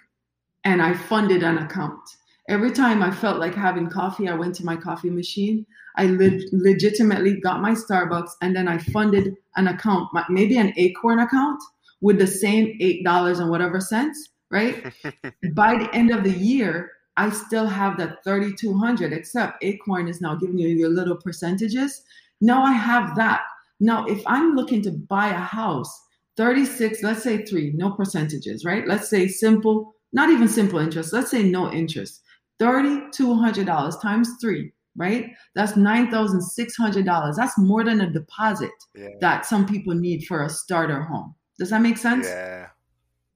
and 0.65 0.81
I 0.81 0.95
funded 0.95 1.43
an 1.43 1.59
account. 1.59 2.01
Every 2.49 2.71
time 2.71 3.03
I 3.03 3.11
felt 3.11 3.39
like 3.39 3.55
having 3.55 3.91
coffee, 3.91 4.27
I 4.27 4.35
went 4.35 4.55
to 4.57 4.65
my 4.65 4.75
coffee 4.75 5.11
machine. 5.11 5.67
I 5.97 6.07
le- 6.07 6.41
legitimately 6.53 7.41
got 7.41 7.61
my 7.61 7.73
Starbucks 7.73 8.31
and 8.41 8.57
then 8.57 8.67
I 8.67 8.79
funded 8.79 9.37
an 9.57 9.69
account, 9.69 10.09
maybe 10.31 10.57
an 10.57 10.73
Acorn 10.79 11.19
account 11.19 11.61
with 12.01 12.19
the 12.19 12.27
same 12.27 12.77
eight 12.81 13.05
dollars 13.05 13.39
and 13.39 13.51
whatever 13.51 13.81
cents, 13.81 14.31
right? 14.51 14.83
By 15.55 15.77
the 15.77 15.91
end 15.93 16.11
of 16.11 16.25
the 16.25 16.31
year, 16.31 16.93
I 17.19 17.29
still 17.31 17.67
have 17.67 17.99
that 17.99 18.25
3200 18.25 19.13
except 19.13 19.63
Acorn 19.63 20.09
is 20.09 20.23
now 20.23 20.37
giving 20.37 20.59
you 20.59 20.69
your 20.69 20.89
little 20.89 21.17
percentages. 21.17 22.03
Now 22.41 22.63
I 22.63 22.73
have 22.73 23.15
that. 23.17 23.43
Now 23.81 24.07
if 24.07 24.23
I'm 24.27 24.55
looking 24.55 24.81
to 24.83 24.93
buy 24.93 25.29
a 25.29 25.35
house, 25.35 26.07
36, 26.37 27.03
let's 27.03 27.25
say 27.25 27.45
3, 27.45 27.73
no 27.75 27.91
percentages, 27.91 28.65
right? 28.65 28.87
Let's 28.87 29.11
say 29.11 29.27
simple, 29.29 29.97
not 30.13 30.31
even 30.31 30.49
simple 30.49 30.79
interest. 30.79 31.13
Let's 31.13 31.31
say 31.31 31.43
no 31.43 31.71
interest. 31.73 32.23
$3200 32.61 34.03
times 34.03 34.31
3 34.41 34.73
right? 34.99 35.31
That's 35.55 35.73
$9,600. 35.73 37.37
That's 37.37 37.57
more 37.57 37.85
than 37.85 38.01
a 38.03 38.11
deposit 38.11 38.73
yeah. 38.95 39.11
that 39.21 39.47
some 39.47 39.65
people 39.65 39.95
need 39.95 40.25
for 40.27 40.45
a 40.45 40.51
starter 40.51 41.01
home. 41.01 41.35
Does 41.59 41.71
that 41.71 41.83
make 41.83 41.97
sense? 41.97 42.27
Yeah. 42.27 42.67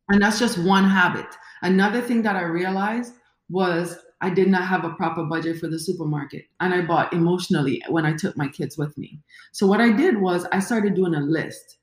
And 0.09 0.21
that's 0.21 0.39
just 0.39 0.59
one 0.59 0.85
habit. 0.85 1.27
Another 1.63 2.01
thing 2.01 2.23
that 2.23 2.37
I 2.37 2.43
realized 2.43 3.15
was 3.49 3.97
I 4.21 4.31
did 4.31 4.49
not 4.49 4.67
have 4.67 4.85
a 4.85 4.95
proper 4.95 5.25
budget 5.25 5.59
for 5.59 5.69
the 5.69 5.79
supermarket. 5.79 6.45
And 6.61 6.75
I 6.75 6.83
bought 6.83 7.13
emotionally 7.13 7.83
when 7.89 8.05
I 8.05 8.13
took 8.13 8.37
my 8.37 8.49
kids 8.49 8.77
with 8.77 8.97
me. 8.99 9.21
So 9.53 9.67
what 9.67 9.81
I 9.81 9.93
did 9.93 10.21
was 10.21 10.45
I 10.53 10.59
started 10.59 10.95
doing 10.95 11.15
a 11.15 11.21
list. 11.21 11.79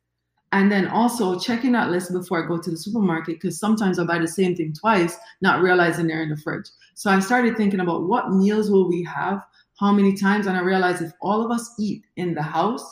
And 0.52 0.72
then 0.72 0.88
also 0.88 1.38
checking 1.40 1.74
that 1.74 1.92
list 1.92 2.12
before 2.12 2.44
I 2.44 2.48
go 2.48 2.58
to 2.58 2.72
the 2.72 2.78
supermarket 2.78 3.36
because 3.36 3.60
sometimes 3.60 4.00
I 4.00 4.04
buy 4.04 4.18
the 4.18 4.28
same 4.28 4.56
thing 4.56 4.74
twice, 4.74 5.16
not 5.42 5.62
realizing 5.62 6.08
they're 6.08 6.24
in 6.24 6.30
the 6.30 6.38
fridge. 6.38 6.70
So 6.96 7.12
I 7.12 7.20
started 7.20 7.56
thinking 7.56 7.80
about 7.80 8.08
what 8.08 8.32
meals 8.32 8.72
will 8.72 8.90
we 8.90 9.04
have, 9.04 9.46
how 9.80 9.92
many 9.92 10.16
times, 10.16 10.48
and 10.48 10.58
I 10.58 10.62
realized 10.62 11.04
if 11.04 11.12
all 11.22 11.46
of 11.46 11.52
us 11.52 11.74
eat 11.78 12.04
in 12.16 12.34
the 12.34 12.42
house 12.42 12.84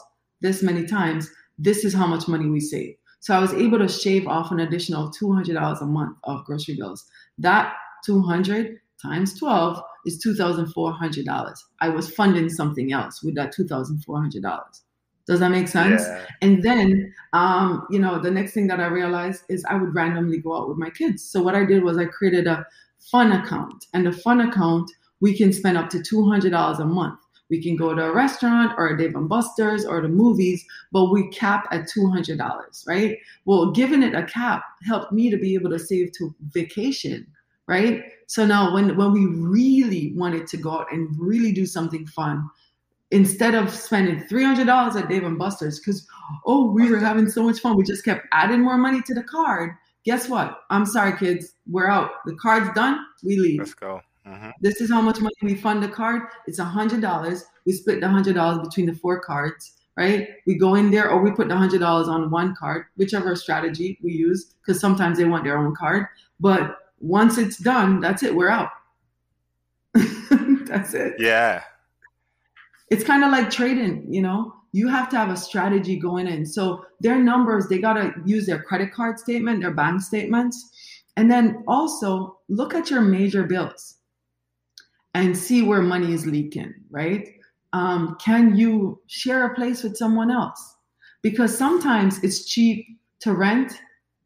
this 0.41 0.61
many 0.61 0.85
times, 0.85 1.29
this 1.57 1.83
is 1.83 1.93
how 1.93 2.05
much 2.05 2.27
money 2.27 2.47
we 2.47 2.59
save. 2.59 2.95
So 3.19 3.33
I 3.33 3.39
was 3.39 3.53
able 3.53 3.79
to 3.79 3.87
shave 3.87 4.27
off 4.27 4.51
an 4.51 4.59
additional 4.59 5.11
$200 5.11 5.81
a 5.81 5.85
month 5.85 6.17
of 6.25 6.45
grocery 6.45 6.75
bills. 6.75 7.05
That 7.39 7.73
200 8.05 8.79
times 9.01 9.37
12 9.39 9.81
is 10.05 10.23
$2,400. 10.23 11.55
I 11.81 11.89
was 11.89 12.09
funding 12.11 12.49
something 12.49 12.93
else 12.93 13.23
with 13.23 13.35
that 13.35 13.53
$2,400. 13.53 14.81
Does 15.27 15.41
that 15.41 15.49
make 15.49 15.67
sense? 15.67 16.03
Yeah. 16.03 16.25
And 16.41 16.63
then, 16.63 17.13
um, 17.33 17.85
you 17.89 17.99
know, 17.99 18.19
the 18.19 18.31
next 18.31 18.53
thing 18.53 18.67
that 18.67 18.79
I 18.79 18.87
realized 18.87 19.43
is 19.49 19.65
I 19.65 19.75
would 19.75 19.93
randomly 19.93 20.37
go 20.37 20.55
out 20.55 20.69
with 20.69 20.77
my 20.77 20.89
kids. 20.89 21.23
So 21.23 21.41
what 21.41 21.55
I 21.55 21.65
did 21.65 21.83
was 21.83 21.97
I 21.97 22.05
created 22.05 22.47
a 22.47 22.65
fun 22.99 23.31
account, 23.31 23.85
and 23.93 24.05
the 24.05 24.11
fun 24.11 24.41
account 24.41 24.89
we 25.19 25.35
can 25.35 25.51
spend 25.51 25.77
up 25.77 25.89
to 25.89 25.97
$200 25.97 26.79
a 26.79 26.85
month. 26.85 27.19
We 27.49 27.61
can 27.61 27.75
go 27.75 27.93
to 27.93 28.03
a 28.03 28.13
restaurant 28.13 28.73
or 28.77 28.89
a 28.89 28.97
Dave 28.97 29.15
and 29.15 29.29
Buster's 29.29 29.85
or 29.85 30.01
the 30.01 30.09
movies, 30.09 30.65
but 30.91 31.11
we 31.11 31.29
cap 31.29 31.65
at 31.71 31.87
$200, 31.87 32.87
right? 32.87 33.17
Well, 33.45 33.71
giving 33.71 34.03
it 34.03 34.13
a 34.13 34.23
cap 34.23 34.63
helped 34.85 35.13
me 35.13 35.29
to 35.29 35.37
be 35.37 35.53
able 35.53 35.69
to 35.69 35.79
save 35.79 36.11
to 36.13 36.35
vacation, 36.51 37.25
right? 37.67 38.03
So 38.27 38.45
now 38.45 38.73
when 38.73 38.97
when 38.97 39.13
we 39.13 39.25
really 39.25 40.13
wanted 40.15 40.47
to 40.47 40.57
go 40.57 40.71
out 40.71 40.91
and 40.91 41.09
really 41.17 41.53
do 41.53 41.65
something 41.65 42.05
fun, 42.05 42.49
instead 43.11 43.55
of 43.55 43.69
spending 43.69 44.21
three 44.27 44.43
hundred 44.43 44.67
dollars 44.67 44.95
at 44.95 45.09
Dave 45.09 45.23
and 45.23 45.37
Buster's, 45.37 45.79
because 45.79 46.07
oh 46.45 46.71
we 46.71 46.89
were 46.89 46.99
having 46.99 47.29
so 47.29 47.43
much 47.43 47.59
fun, 47.59 47.77
we 47.77 47.83
just 47.83 48.05
kept 48.05 48.27
adding 48.31 48.61
more 48.61 48.77
money 48.77 49.01
to 49.03 49.13
the 49.13 49.23
card. 49.23 49.71
Guess 50.05 50.29
what? 50.29 50.59
I'm 50.69 50.85
sorry, 50.85 51.17
kids, 51.17 51.53
we're 51.69 51.89
out. 51.89 52.11
The 52.25 52.35
card's 52.35 52.73
done. 52.73 53.05
We 53.23 53.37
leave. 53.37 53.59
Let's 53.59 53.73
go. 53.73 54.01
Mm-hmm. 54.25 54.49
This 54.61 54.81
is 54.81 54.89
how 54.89 55.01
much 55.01 55.19
money 55.19 55.35
we 55.41 55.55
fund 55.55 55.81
the 55.81 55.87
card. 55.87 56.23
It's 56.47 56.59
a 56.59 56.65
hundred 56.65 57.01
dollars. 57.01 57.45
We 57.65 57.73
split 57.73 58.01
the 58.01 58.09
hundred 58.09 58.35
dollars 58.35 58.59
between 58.67 58.85
the 58.85 58.93
four 58.93 59.19
cards, 59.19 59.73
right? 59.95 60.29
We 60.45 60.57
go 60.57 60.75
in 60.75 60.91
there 60.91 61.09
or 61.09 61.21
we 61.21 61.31
put 61.31 61.47
the 61.47 61.55
hundred 61.55 61.79
dollars 61.79 62.07
on 62.07 62.29
one 62.29 62.55
card, 62.55 62.85
whichever 62.97 63.35
strategy 63.35 63.97
we 64.01 64.11
use, 64.11 64.55
because 64.61 64.79
sometimes 64.81 65.17
they 65.17 65.25
want 65.25 65.43
their 65.43 65.57
own 65.57 65.75
card. 65.75 66.07
But 66.39 66.77
once 66.99 67.37
it's 67.37 67.57
done, 67.57 67.99
that's 68.01 68.23
it. 68.23 68.35
We're 68.35 68.49
out. 68.49 68.69
that's 69.93 70.93
it. 70.93 71.15
Yeah. 71.19 71.63
It's 72.89 73.03
kind 73.03 73.23
of 73.23 73.31
like 73.31 73.49
trading, 73.49 74.05
you 74.09 74.21
know. 74.21 74.53
You 74.71 74.87
have 74.89 75.09
to 75.09 75.17
have 75.17 75.29
a 75.29 75.37
strategy 75.37 75.97
going 75.97 76.27
in. 76.27 76.45
So 76.45 76.85
their 76.99 77.17
numbers, 77.17 77.67
they 77.67 77.79
gotta 77.79 78.13
use 78.25 78.45
their 78.45 78.61
credit 78.61 78.93
card 78.93 79.19
statement, 79.19 79.61
their 79.61 79.73
bank 79.73 80.01
statements, 80.01 80.71
and 81.15 81.31
then 81.31 81.63
also 81.67 82.39
look 82.47 82.75
at 82.75 82.89
your 82.89 83.01
major 83.01 83.43
bills 83.43 83.95
and 85.13 85.35
see 85.35 85.63
where 85.63 85.81
money 85.81 86.13
is 86.13 86.27
leaking, 86.27 86.73
right? 86.91 87.27
Um, 87.73 88.17
can 88.23 88.55
you 88.55 89.01
share 89.07 89.45
a 89.45 89.55
place 89.55 89.83
with 89.83 89.97
someone 89.97 90.29
else? 90.29 90.75
Because 91.23 91.57
sometimes 91.57 92.23
it's 92.23 92.45
cheap 92.45 92.85
to 93.21 93.33
rent, 93.33 93.81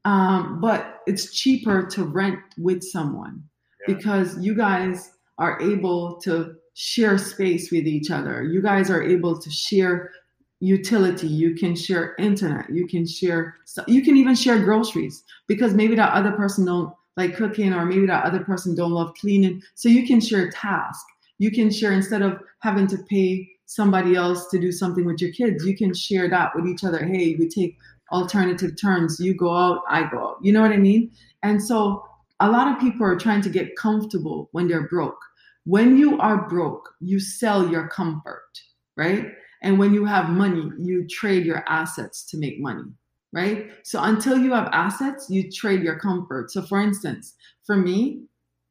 um, 0.06 0.60
but 0.60 1.02
it's 1.08 1.34
cheaper 1.34 1.86
to 1.88 2.04
rent 2.04 2.40
with 2.58 2.84
someone 2.84 3.42
yeah. 3.88 3.96
because 3.96 4.38
you 4.40 4.54
guys 4.54 5.12
are 5.38 5.60
able 5.62 6.20
to 6.22 6.56
share 6.74 7.18
space 7.18 7.72
with 7.72 7.88
each 7.88 8.12
other. 8.12 8.44
You 8.44 8.62
guys 8.62 8.90
are 8.90 9.04
able 9.04 9.38
to 9.40 9.50
share 9.50 10.12
utility. 10.60 11.28
You 11.28 11.56
can 11.56 11.76
share 11.76 12.16
internet. 12.20 12.70
You 12.70 12.88
can 12.88 13.06
share. 13.06 13.56
You 13.88 14.04
can 14.04 14.18
even 14.18 14.36
share 14.36 14.60
groceries 14.60 15.24
because 15.48 15.74
maybe 15.74 15.96
that 15.96 16.14
other 16.14 16.32
person 16.32 16.66
don't 16.66 16.94
like 17.18 17.36
cooking 17.36 17.74
or 17.74 17.86
maybe 17.86 18.06
that 18.06 18.26
other 18.26 18.40
person 18.40 18.76
don't 18.76 18.92
love 18.92 19.14
cleaning 19.16 19.62
so 19.76 19.90
you 19.90 20.06
can 20.08 20.22
share 20.22 20.50
task 20.50 21.06
you 21.40 21.52
can 21.52 21.70
share 21.70 21.92
instead 21.94 22.22
of 22.22 22.40
having 22.60 22.88
to 22.88 22.98
pay 23.10 23.48
somebody 23.66 24.16
else 24.16 24.48
to 24.50 24.60
do 24.60 24.72
something 24.72 25.06
with 25.06 25.22
your 25.22 25.32
kids 25.32 25.66
you 25.66 25.76
can 25.76 25.94
share 25.94 26.30
that 26.30 26.56
with 26.56 26.66
each 26.66 26.84
other 26.84 27.06
hey 27.06 27.36
we 27.36 27.48
take 27.48 27.78
alternative 28.12 28.80
terms 28.80 29.20
you 29.20 29.34
go 29.34 29.56
out 29.56 29.82
i 29.90 30.04
go 30.10 30.30
out 30.30 30.38
you 30.42 30.52
know 30.52 30.62
what 30.62 30.72
i 30.72 30.78
mean 30.78 31.12
and 31.44 31.62
so 31.62 32.04
a 32.40 32.50
lot 32.50 32.68
of 32.68 32.80
people 32.80 33.06
are 33.06 33.18
trying 33.18 33.42
to 33.42 33.50
get 33.50 33.76
comfortable 33.76 34.50
when 34.52 34.68
they're 34.68 34.88
broke 34.88 35.20
when 35.66 35.98
you 35.98 36.20
are 36.20 36.48
broke 36.50 36.94
you 37.00 37.20
sell 37.20 37.68
your 37.70 37.88
comfort 37.88 38.62
right 38.98 39.28
and 39.64 39.78
when 39.78 39.94
you 39.94 40.06
have 40.06 40.30
money 40.30 40.72
you 40.80 41.08
trade 41.08 41.46
your 41.46 41.64
assets 41.68 42.24
to 42.24 42.38
make 42.38 42.60
money 42.60 42.92
right? 43.34 43.72
So 43.84 44.02
until 44.04 44.38
you 44.38 44.54
have 44.54 44.70
assets, 44.72 45.30
you 45.30 45.50
trade 45.52 45.84
your 45.84 46.00
comfort. 46.00 46.52
So 46.52 46.62
for 46.62 46.82
instance, 46.82 47.36
for 47.66 47.78
me, 47.78 48.24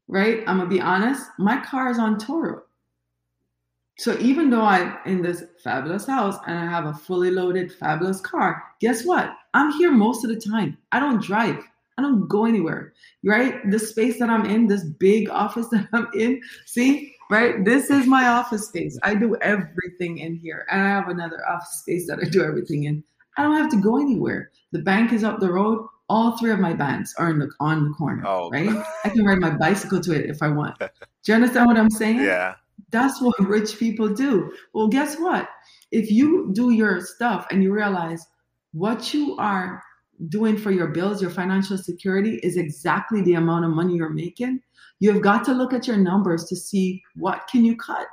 right, 0.09 0.41
I'm 0.47 0.59
gonna 0.59 0.69
be 0.69 0.81
honest, 0.81 1.27
my 1.39 1.61
car 1.61 1.91
is 1.91 1.99
on 1.99 2.19
Turo. 2.19 2.63
So 3.99 4.19
even 4.19 4.49
though 4.49 4.63
I'm 4.63 4.97
in 5.05 5.23
this 5.23 5.45
fabulous 5.63 6.07
house 6.07 6.37
and 6.47 6.59
I 6.59 6.65
have 6.65 6.87
a 6.87 6.95
fully 6.95 7.31
loaded 7.31 7.73
fabulous 7.73 8.21
car, 8.21 8.63
guess 8.81 9.05
what? 9.05 9.31
I'm 9.53 9.73
here 9.73 9.91
most 9.91 10.25
of 10.25 10.31
the 10.31 10.41
time. 10.41 10.79
I 10.91 11.01
don't 11.01 11.23
drive. 11.23 11.63
I 12.01 12.03
don't 12.03 12.29
go 12.29 12.47
anywhere. 12.47 12.95
Right? 13.23 13.71
The 13.71 13.79
space 13.79 14.19
that 14.19 14.31
I'm 14.31 14.47
in, 14.47 14.69
this 14.69 14.85
big 14.85 15.29
office 15.29 15.69
that 15.73 15.87
I'm 15.93 16.09
in, 16.15 16.41
see, 16.65 17.15
right? 17.31 17.63
This 17.65 17.91
is 17.91 18.07
my 18.07 18.27
office 18.29 18.69
space. 18.69 18.99
I 19.03 19.15
do 19.15 19.37
everything 19.43 20.19
in 20.19 20.37
here. 20.37 20.67
And 20.71 20.81
I 20.81 20.89
have 20.89 21.09
another 21.09 21.47
office 21.47 21.81
space 21.81 22.07
that 22.07 22.19
I 22.21 22.29
do 22.29 22.43
everything 22.43 22.85
in. 22.85 23.05
I 23.37 23.43
don't 23.43 23.57
have 23.57 23.71
to 23.71 23.81
go 23.81 23.99
anywhere. 24.01 24.51
The 24.73 24.81
bank 24.81 25.13
is 25.13 25.25
up 25.25 25.41
the 25.41 25.53
road. 25.53 25.87
All 26.09 26.39
three 26.39 26.51
of 26.51 26.59
my 26.59 26.73
banks 26.73 27.15
are 27.19 27.31
in 27.31 27.39
the 27.39 27.51
on 27.61 27.85
the 27.85 27.91
corner. 27.91 28.25
Oh. 28.27 28.51
Right? 28.51 28.69
I 29.05 29.09
can 29.11 29.25
ride 29.25 29.39
my 29.39 29.51
bicycle 29.51 30.01
to 30.01 30.13
it 30.13 30.29
if 30.29 30.43
I 30.43 30.49
want. 30.49 30.79
Do 30.79 30.87
you 31.27 31.35
understand 31.35 31.67
what 31.67 31.77
I'm 31.77 31.91
saying? 31.91 32.21
Yeah. 32.21 32.55
That's 32.91 33.21
what 33.21 33.39
rich 33.41 33.79
people 33.79 34.09
do. 34.09 34.53
Well, 34.73 34.89
guess 34.89 35.17
what? 35.19 35.49
If 35.93 36.11
you 36.11 36.51
do 36.53 36.71
your 36.71 37.01
stuff 37.01 37.47
and 37.51 37.63
you 37.63 37.73
realize 37.73 38.27
what 38.73 39.13
you 39.13 39.37
are 39.37 39.83
doing 40.29 40.57
for 40.57 40.71
your 40.71 40.89
bills, 40.89 41.23
your 41.23 41.31
financial 41.31 41.79
security 41.79 42.37
is 42.43 42.57
exactly 42.57 43.23
the 43.23 43.35
amount 43.35 43.65
of 43.65 43.71
money 43.71 43.95
you're 43.95 44.11
making, 44.11 44.61
you 44.99 45.13
have 45.13 45.23
got 45.23 45.45
to 45.45 45.53
look 45.53 45.73
at 45.73 45.87
your 45.87 45.97
numbers 45.97 46.45
to 46.45 46.57
see 46.57 47.03
what 47.17 47.49
can 47.51 47.65
you 47.65 47.77
cut. 47.77 48.07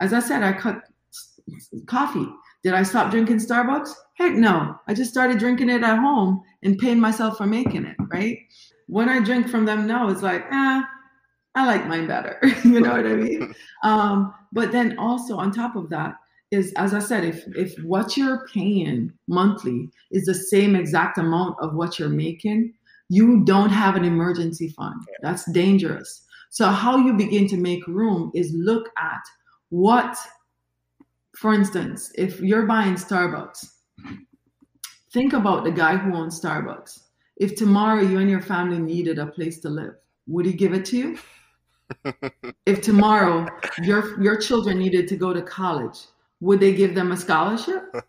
As 0.00 0.12
I 0.12 0.20
said, 0.20 0.42
I 0.42 0.52
cut 0.52 0.82
coffee. 1.86 2.28
Did 2.62 2.74
I 2.74 2.82
stop 2.82 3.10
drinking 3.10 3.38
Starbucks? 3.38 3.92
Heck 4.14 4.34
no. 4.34 4.78
I 4.86 4.94
just 4.94 5.10
started 5.10 5.38
drinking 5.38 5.70
it 5.70 5.82
at 5.82 5.98
home 5.98 6.42
and 6.62 6.78
paying 6.78 7.00
myself 7.00 7.36
for 7.36 7.46
making 7.46 7.84
it, 7.84 7.96
right? 8.08 8.38
When 8.86 9.08
I 9.08 9.20
drink 9.20 9.48
from 9.48 9.64
them 9.64 9.86
now, 9.86 10.08
it's 10.08 10.22
like, 10.22 10.44
ah, 10.50 10.80
eh, 10.80 10.84
I 11.54 11.66
like 11.66 11.86
mine 11.86 12.06
better. 12.06 12.38
you 12.64 12.80
know 12.80 12.92
what 12.92 13.06
I 13.06 13.14
mean? 13.14 13.54
Um, 13.84 14.34
but 14.52 14.72
then 14.72 14.98
also 14.98 15.36
on 15.36 15.52
top 15.52 15.76
of 15.76 15.88
that 15.90 16.16
is, 16.50 16.72
as 16.74 16.94
I 16.94 16.98
said, 16.98 17.24
if 17.24 17.44
if 17.56 17.78
what 17.84 18.16
you're 18.16 18.46
paying 18.52 19.12
monthly 19.26 19.90
is 20.10 20.24
the 20.24 20.34
same 20.34 20.74
exact 20.74 21.18
amount 21.18 21.56
of 21.60 21.74
what 21.74 21.98
you're 21.98 22.08
making, 22.08 22.72
you 23.08 23.44
don't 23.44 23.70
have 23.70 23.96
an 23.96 24.04
emergency 24.04 24.68
fund. 24.68 25.02
That's 25.22 25.50
dangerous. 25.52 26.24
So 26.50 26.68
how 26.68 26.96
you 26.96 27.12
begin 27.12 27.46
to 27.48 27.56
make 27.56 27.86
room 27.86 28.30
is 28.34 28.52
look 28.54 28.88
at 28.96 29.20
what 29.68 30.16
for 31.38 31.54
instance, 31.54 32.10
if 32.16 32.40
you're 32.40 32.66
buying 32.66 32.94
Starbucks, 32.94 33.64
think 35.12 35.34
about 35.34 35.62
the 35.62 35.70
guy 35.70 35.96
who 35.96 36.12
owns 36.16 36.40
Starbucks. 36.40 36.98
If 37.36 37.54
tomorrow 37.54 38.02
you 38.02 38.18
and 38.18 38.28
your 38.28 38.40
family 38.40 38.80
needed 38.80 39.20
a 39.20 39.26
place 39.26 39.60
to 39.60 39.70
live, 39.70 39.94
would 40.26 40.46
he 40.46 40.52
give 40.52 40.74
it 40.74 40.84
to 40.86 40.96
you? 40.96 41.18
if 42.66 42.82
tomorrow 42.82 43.46
your 43.82 44.20
your 44.20 44.36
children 44.36 44.78
needed 44.78 45.06
to 45.08 45.16
go 45.16 45.32
to 45.32 45.40
college, 45.40 45.98
would 46.40 46.60
they 46.60 46.72
give 46.72 46.94
them 46.94 47.12
a 47.12 47.16
scholarship? 47.16 47.94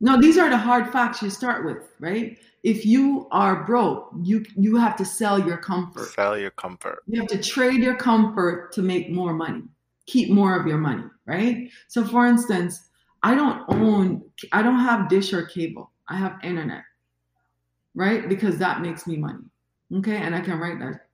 No, 0.00 0.16
these 0.16 0.38
are 0.38 0.48
the 0.48 0.56
hard 0.56 0.92
facts 0.92 1.22
you 1.22 1.28
start 1.28 1.64
with, 1.64 1.78
right? 1.98 2.38
If 2.62 2.86
you 2.86 3.26
are 3.32 3.64
broke, 3.64 4.12
you 4.22 4.44
you 4.54 4.76
have 4.76 4.94
to 4.94 5.04
sell 5.04 5.40
your 5.40 5.56
comfort. 5.56 6.10
Sell 6.10 6.38
your 6.38 6.52
comfort. 6.52 7.00
You 7.08 7.20
have 7.20 7.28
to 7.30 7.42
trade 7.42 7.82
your 7.82 7.96
comfort 7.96 8.70
to 8.74 8.82
make 8.82 9.10
more 9.10 9.32
money 9.32 9.64
keep 10.08 10.30
more 10.30 10.58
of 10.58 10.66
your 10.66 10.78
money, 10.78 11.04
right? 11.26 11.70
So 11.86 12.04
for 12.04 12.26
instance, 12.26 12.88
I 13.22 13.34
don't 13.34 13.62
own, 13.68 14.22
I 14.52 14.62
don't 14.62 14.80
have 14.80 15.08
dish 15.08 15.32
or 15.32 15.44
cable. 15.44 15.92
I 16.08 16.16
have 16.16 16.38
internet, 16.42 16.82
right? 17.94 18.28
Because 18.28 18.58
that 18.58 18.80
makes 18.80 19.06
me 19.06 19.18
money. 19.18 19.44
Okay. 19.94 20.16
And 20.16 20.34
I 20.34 20.40
can 20.40 20.58
write 20.58 20.80
that 20.80 21.06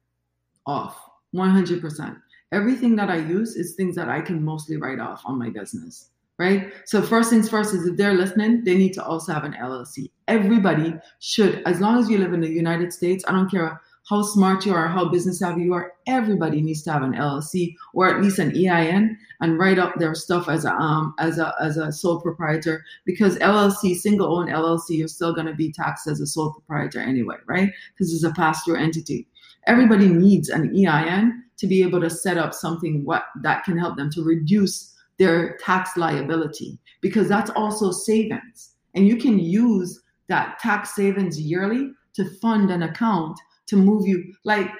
off 0.64 0.96
100%. 1.34 2.16
Everything 2.54 2.94
that 2.96 3.10
I 3.10 3.16
use 3.16 3.56
is 3.56 3.74
things 3.74 3.96
that 3.96 4.08
I 4.08 4.20
can 4.20 4.44
mostly 4.44 4.76
write 4.76 5.00
off 5.00 5.22
on 5.24 5.36
my 5.36 5.50
business, 5.50 6.10
right? 6.38 6.72
So 6.86 7.02
first 7.02 7.30
things 7.30 7.48
first 7.48 7.74
is 7.74 7.84
if 7.84 7.96
they're 7.96 8.14
listening, 8.14 8.62
they 8.62 8.76
need 8.76 8.92
to 8.94 9.04
also 9.04 9.32
have 9.32 9.42
an 9.42 9.54
LLC. 9.54 10.12
Everybody 10.28 10.94
should, 11.18 11.64
as 11.66 11.80
long 11.80 11.98
as 11.98 12.08
you 12.08 12.18
live 12.18 12.32
in 12.32 12.40
the 12.40 12.48
United 12.48 12.92
States, 12.92 13.24
I 13.26 13.32
don't 13.32 13.50
care 13.50 13.80
how 14.08 14.22
smart 14.22 14.64
you 14.66 14.72
are, 14.74 14.86
how 14.86 15.08
business 15.08 15.40
savvy 15.40 15.62
you 15.62 15.74
are, 15.74 15.94
everybody 16.06 16.60
needs 16.60 16.82
to 16.82 16.92
have 16.92 17.02
an 17.02 17.14
LLC 17.14 17.74
or 17.92 18.08
at 18.08 18.22
least 18.22 18.38
an 18.38 18.54
EIN 18.56 19.18
and 19.40 19.58
write 19.58 19.78
up 19.78 19.94
their 19.96 20.14
stuff 20.14 20.48
as 20.48 20.64
a 20.64 20.72
um 20.74 21.14
as 21.18 21.38
a 21.38 21.54
as 21.60 21.76
a 21.76 21.90
sole 21.90 22.20
proprietor 22.20 22.84
because 23.04 23.38
LLC 23.38 23.96
single 23.96 24.36
owned 24.36 24.50
LLC 24.50 24.98
you're 24.98 25.08
still 25.08 25.34
going 25.34 25.46
to 25.46 25.54
be 25.54 25.72
taxed 25.72 26.06
as 26.06 26.20
a 26.20 26.26
sole 26.26 26.52
proprietor 26.52 27.00
anyway, 27.00 27.36
right? 27.46 27.70
Because 27.92 28.12
it's 28.12 28.24
a 28.24 28.32
pass 28.32 28.62
through 28.62 28.76
entity. 28.76 29.26
Everybody 29.66 30.08
needs 30.08 30.50
an 30.50 30.76
EIN 30.76 31.43
to 31.56 31.66
be 31.66 31.82
able 31.82 32.00
to 32.00 32.10
set 32.10 32.36
up 32.36 32.52
something 32.52 33.04
what 33.04 33.24
that 33.42 33.64
can 33.64 33.76
help 33.76 33.96
them 33.96 34.10
to 34.10 34.22
reduce 34.22 34.94
their 35.18 35.56
tax 35.58 35.96
liability 35.96 36.78
because 37.00 37.28
that's 37.28 37.50
also 37.50 37.92
savings 37.92 38.74
and 38.94 39.06
you 39.06 39.16
can 39.16 39.38
use 39.38 40.02
that 40.28 40.58
tax 40.58 40.94
savings 40.94 41.40
yearly 41.40 41.90
to 42.14 42.24
fund 42.40 42.70
an 42.70 42.82
account 42.82 43.38
to 43.66 43.76
move 43.76 44.06
you 44.06 44.32
like 44.44 44.70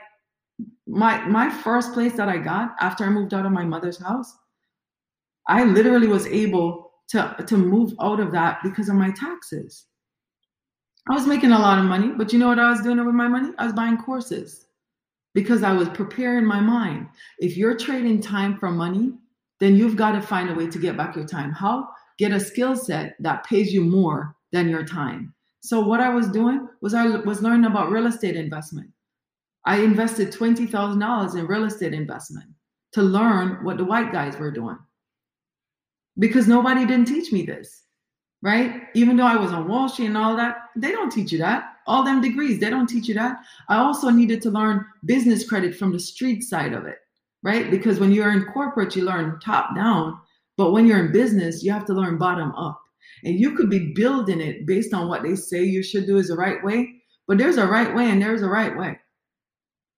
my 0.86 1.24
my 1.26 1.50
first 1.50 1.92
place 1.92 2.14
that 2.14 2.28
I 2.28 2.38
got 2.38 2.74
after 2.80 3.04
I 3.04 3.08
moved 3.08 3.34
out 3.34 3.46
of 3.46 3.52
my 3.52 3.64
mother's 3.64 3.98
house, 3.98 4.36
I 5.48 5.64
literally 5.64 6.08
was 6.08 6.26
able 6.26 6.92
to 7.08 7.34
to 7.46 7.56
move 7.56 7.94
out 8.00 8.20
of 8.20 8.32
that 8.32 8.58
because 8.62 8.88
of 8.88 8.96
my 8.96 9.10
taxes. 9.10 9.86
I 11.08 11.14
was 11.14 11.26
making 11.26 11.52
a 11.52 11.58
lot 11.58 11.78
of 11.78 11.84
money, 11.84 12.08
but 12.08 12.32
you 12.32 12.38
know 12.38 12.48
what 12.48 12.58
I 12.58 12.70
was 12.70 12.80
doing 12.80 13.04
with 13.04 13.14
my 13.14 13.28
money? 13.28 13.50
I 13.58 13.64
was 13.64 13.74
buying 13.74 13.98
courses 13.98 14.63
because 15.34 15.62
I 15.62 15.72
was 15.72 15.88
preparing 15.90 16.44
my 16.44 16.60
mind. 16.60 17.08
If 17.38 17.56
you're 17.56 17.76
trading 17.76 18.20
time 18.20 18.56
for 18.58 18.70
money, 18.70 19.12
then 19.60 19.76
you've 19.76 19.96
got 19.96 20.12
to 20.12 20.20
find 20.20 20.48
a 20.48 20.54
way 20.54 20.68
to 20.68 20.78
get 20.78 20.96
back 20.96 21.16
your 21.16 21.26
time. 21.26 21.50
How? 21.52 21.88
Get 22.18 22.32
a 22.32 22.40
skill 22.40 22.76
set 22.76 23.16
that 23.20 23.44
pays 23.44 23.72
you 23.72 23.82
more 23.82 24.36
than 24.52 24.68
your 24.68 24.84
time. 24.84 25.34
So 25.60 25.80
what 25.80 26.00
I 26.00 26.10
was 26.10 26.28
doing 26.28 26.68
was 26.80 26.94
I 26.94 27.06
was 27.06 27.42
learning 27.42 27.64
about 27.64 27.90
real 27.90 28.06
estate 28.06 28.36
investment. 28.36 28.90
I 29.64 29.78
invested 29.78 30.30
$20,000 30.30 31.38
in 31.38 31.46
real 31.46 31.64
estate 31.64 31.94
investment 31.94 32.50
to 32.92 33.02
learn 33.02 33.64
what 33.64 33.78
the 33.78 33.84
white 33.84 34.12
guys 34.12 34.38
were 34.38 34.50
doing 34.50 34.78
because 36.18 36.46
nobody 36.46 36.86
didn't 36.86 37.06
teach 37.06 37.32
me 37.32 37.44
this, 37.44 37.82
right? 38.42 38.82
Even 38.94 39.16
though 39.16 39.26
I 39.26 39.36
was 39.36 39.52
on 39.52 39.68
Wall 39.68 39.88
Street 39.88 40.06
and 40.06 40.16
all 40.16 40.36
that, 40.36 40.68
they 40.76 40.92
don't 40.92 41.10
teach 41.10 41.32
you 41.32 41.38
that. 41.38 41.73
All 41.86 42.02
them 42.02 42.20
degrees, 42.20 42.60
they 42.60 42.70
don't 42.70 42.86
teach 42.86 43.08
you 43.08 43.14
that. 43.14 43.36
I 43.68 43.76
also 43.76 44.10
needed 44.10 44.40
to 44.42 44.50
learn 44.50 44.84
business 45.04 45.48
credit 45.48 45.76
from 45.76 45.92
the 45.92 46.00
street 46.00 46.42
side 46.42 46.72
of 46.72 46.86
it, 46.86 46.98
right? 47.42 47.70
Because 47.70 48.00
when 48.00 48.12
you're 48.12 48.32
in 48.32 48.46
corporate, 48.52 48.96
you 48.96 49.04
learn 49.04 49.38
top 49.40 49.74
down, 49.74 50.18
but 50.56 50.72
when 50.72 50.86
you're 50.86 51.04
in 51.04 51.12
business, 51.12 51.62
you 51.62 51.72
have 51.72 51.84
to 51.86 51.94
learn 51.94 52.18
bottom 52.18 52.52
up. 52.54 52.80
And 53.24 53.38
you 53.38 53.54
could 53.54 53.70
be 53.70 53.92
building 53.94 54.40
it 54.40 54.66
based 54.66 54.94
on 54.94 55.08
what 55.08 55.22
they 55.22 55.34
say 55.34 55.62
you 55.62 55.82
should 55.82 56.06
do 56.06 56.18
is 56.18 56.28
the 56.28 56.36
right 56.36 56.62
way, 56.64 57.02
but 57.26 57.38
there's 57.38 57.56
a 57.56 57.66
right 57.66 57.94
way 57.94 58.10
and 58.10 58.20
there's 58.20 58.42
a 58.42 58.48
right 58.48 58.76
way. 58.76 58.98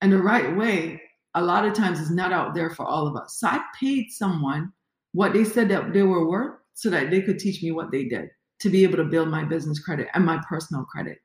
And 0.00 0.12
the 0.12 0.22
right 0.22 0.56
way, 0.56 1.00
a 1.34 1.42
lot 1.42 1.64
of 1.64 1.74
times, 1.74 2.00
is 2.00 2.10
not 2.10 2.32
out 2.32 2.54
there 2.54 2.70
for 2.70 2.84
all 2.84 3.06
of 3.06 3.16
us. 3.16 3.38
So 3.40 3.48
I 3.48 3.62
paid 3.78 4.10
someone 4.10 4.72
what 5.12 5.32
they 5.32 5.44
said 5.44 5.68
that 5.70 5.92
they 5.92 6.02
were 6.02 6.28
worth 6.28 6.58
so 6.74 6.90
that 6.90 7.10
they 7.10 7.22
could 7.22 7.38
teach 7.38 7.62
me 7.62 7.72
what 7.72 7.90
they 7.90 8.04
did 8.04 8.28
to 8.60 8.70
be 8.70 8.82
able 8.84 8.96
to 8.96 9.04
build 9.04 9.28
my 9.28 9.44
business 9.44 9.78
credit 9.78 10.08
and 10.14 10.24
my 10.24 10.40
personal 10.48 10.84
credit. 10.84 11.18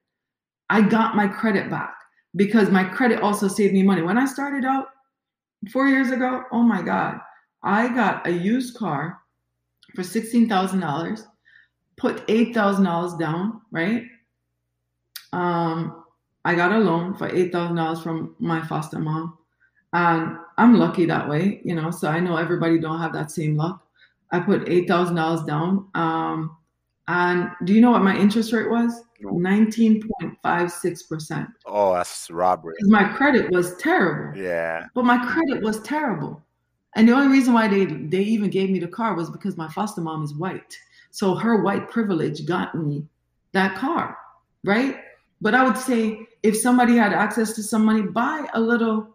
I 0.72 0.82
got 0.82 1.18
my 1.18 1.28
credit 1.28 1.70
back 1.70 1.94
because 2.38 2.70
my 2.70 2.86
credit 2.86 3.22
also 3.22 3.50
saved 3.50 3.74
me 3.74 3.84
money. 3.84 4.04
When 4.04 4.18
I 4.18 4.26
started 4.26 4.64
out 4.64 4.88
four 5.70 5.90
years 5.90 6.12
ago, 6.12 6.44
oh 6.54 6.64
my 6.64 6.82
God, 6.82 7.20
I 7.62 7.90
got 7.90 8.26
a 8.26 8.32
used 8.32 8.78
car 8.78 9.20
for 9.96 10.02
$16,000, 10.02 11.24
put 11.98 12.26
$8,000 12.26 13.20
down, 13.20 13.62
right? 13.72 14.04
Um, 15.34 16.06
I 16.46 16.56
got 16.56 16.72
a 16.72 16.80
loan 16.80 17.16
for 17.16 17.30
$8,000 17.30 18.02
from 18.02 18.34
my 18.40 18.66
foster 18.66 18.98
mom. 18.98 19.38
And 19.92 20.38
I'm 20.58 20.76
lucky 20.76 21.06
that 21.06 21.28
way, 21.28 21.60
you 21.66 21.76
know, 21.76 21.92
so 21.92 22.08
I 22.08 22.22
know 22.22 22.38
everybody 22.38 22.80
don't 22.80 23.02
have 23.02 23.12
that 23.12 23.30
same 23.30 23.58
luck. 23.58 23.86
I 24.32 24.40
put 24.40 24.68
$8,000 24.68 25.46
down. 25.46 25.90
Um, 25.96 26.56
and 27.12 27.52
do 27.65 27.74
you 27.74 27.82
know 27.82 27.91
what 27.91 28.04
my 28.04 28.15
interest 28.15 28.54
rate 28.54 28.69
was? 28.69 29.04
19.56%. 29.21 31.47
Oh, 31.65 31.93
that's 31.93 32.32
robbery. 32.32 32.76
My 32.84 33.04
credit 33.04 33.52
was 33.52 33.76
terrible. 33.76 34.41
Yeah. 34.41 34.88
But 34.95 35.04
my 35.04 35.17
credit 35.26 35.62
was 35.62 35.82
terrible. 35.82 36.41
And 36.95 37.10
the 37.10 37.12
only 37.12 37.28
reason 37.28 37.54
why 37.54 37.67
they, 37.67 37.84
they 37.84 38.21
even 38.21 38.50
gave 38.50 38.69
me 38.69 38.80
the 38.80 38.88
car 38.88 39.13
was 39.13 39.30
because 39.30 39.58
my 39.58 39.67
foster 39.67 40.00
mom 40.00 40.24
is 40.24 40.34
white. 40.34 40.78
So 41.10 41.36
her 41.36 41.62
white 41.62 41.89
privilege 41.89 42.45
got 42.45 42.76
me 42.76 43.06
that 43.52 43.76
car, 43.76 44.17
right? 44.63 44.95
But 45.41 45.54
I 45.54 45.65
would 45.65 45.78
say 45.78 46.26
if 46.43 46.56
somebody 46.56 46.95
had 46.95 47.12
access 47.12 47.52
to 47.56 47.63
some 47.63 47.84
money, 47.84 48.04
buy 48.04 48.47
a 48.54 48.62
little, 48.62 49.10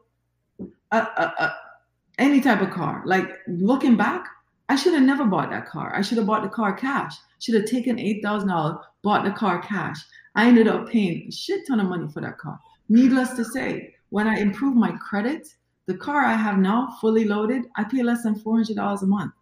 uh, 0.92 1.06
uh, 1.16 1.50
any 2.18 2.42
type 2.42 2.60
of 2.60 2.68
car. 2.70 3.02
Like 3.06 3.30
looking 3.48 3.96
back, 3.96 4.28
I 4.68 4.76
should 4.76 4.94
have 4.94 5.02
never 5.02 5.24
bought 5.24 5.50
that 5.50 5.68
car. 5.68 5.94
I 5.94 6.02
should 6.02 6.18
have 6.18 6.26
bought 6.26 6.42
the 6.42 6.48
car 6.48 6.74
cash. 6.74 7.14
Should 7.38 7.54
have 7.54 7.66
taken 7.66 7.98
eight 7.98 8.22
thousand 8.22 8.48
dollars, 8.48 8.78
bought 9.02 9.24
the 9.24 9.30
car 9.30 9.60
cash. 9.62 9.98
I 10.34 10.48
ended 10.48 10.68
up 10.68 10.88
paying 10.88 11.26
a 11.28 11.32
shit 11.32 11.66
ton 11.66 11.80
of 11.80 11.86
money 11.86 12.08
for 12.12 12.20
that 12.20 12.38
car. 12.38 12.58
Needless 12.88 13.34
to 13.34 13.44
say, 13.44 13.94
when 14.10 14.26
I 14.26 14.38
improved 14.38 14.76
my 14.76 14.92
credit, 14.92 15.48
the 15.86 15.96
car 15.96 16.24
I 16.24 16.34
have 16.34 16.58
now 16.58 16.96
fully 17.00 17.24
loaded, 17.24 17.62
I 17.76 17.84
pay 17.84 18.02
less 18.02 18.22
than 18.22 18.34
four 18.36 18.56
hundred 18.56 18.76
dollars 18.76 19.02
a 19.02 19.06
month. 19.06 19.32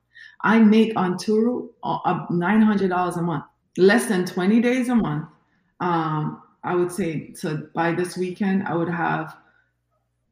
I 0.42 0.58
make 0.58 0.92
on 0.96 1.14
Turo 1.14 1.68
uh, 1.82 2.26
nine 2.30 2.60
hundred 2.60 2.90
dollars 2.90 3.16
a 3.16 3.22
month, 3.22 3.44
less 3.78 4.06
than 4.06 4.26
twenty 4.26 4.60
days 4.60 4.88
a 4.88 4.94
month. 4.94 5.26
Um, 5.80 6.42
I 6.64 6.74
would 6.74 6.92
say 6.92 7.32
so 7.34 7.66
by 7.74 7.92
this 7.92 8.16
weekend, 8.16 8.66
I 8.66 8.74
would 8.74 8.88
have 8.90 9.36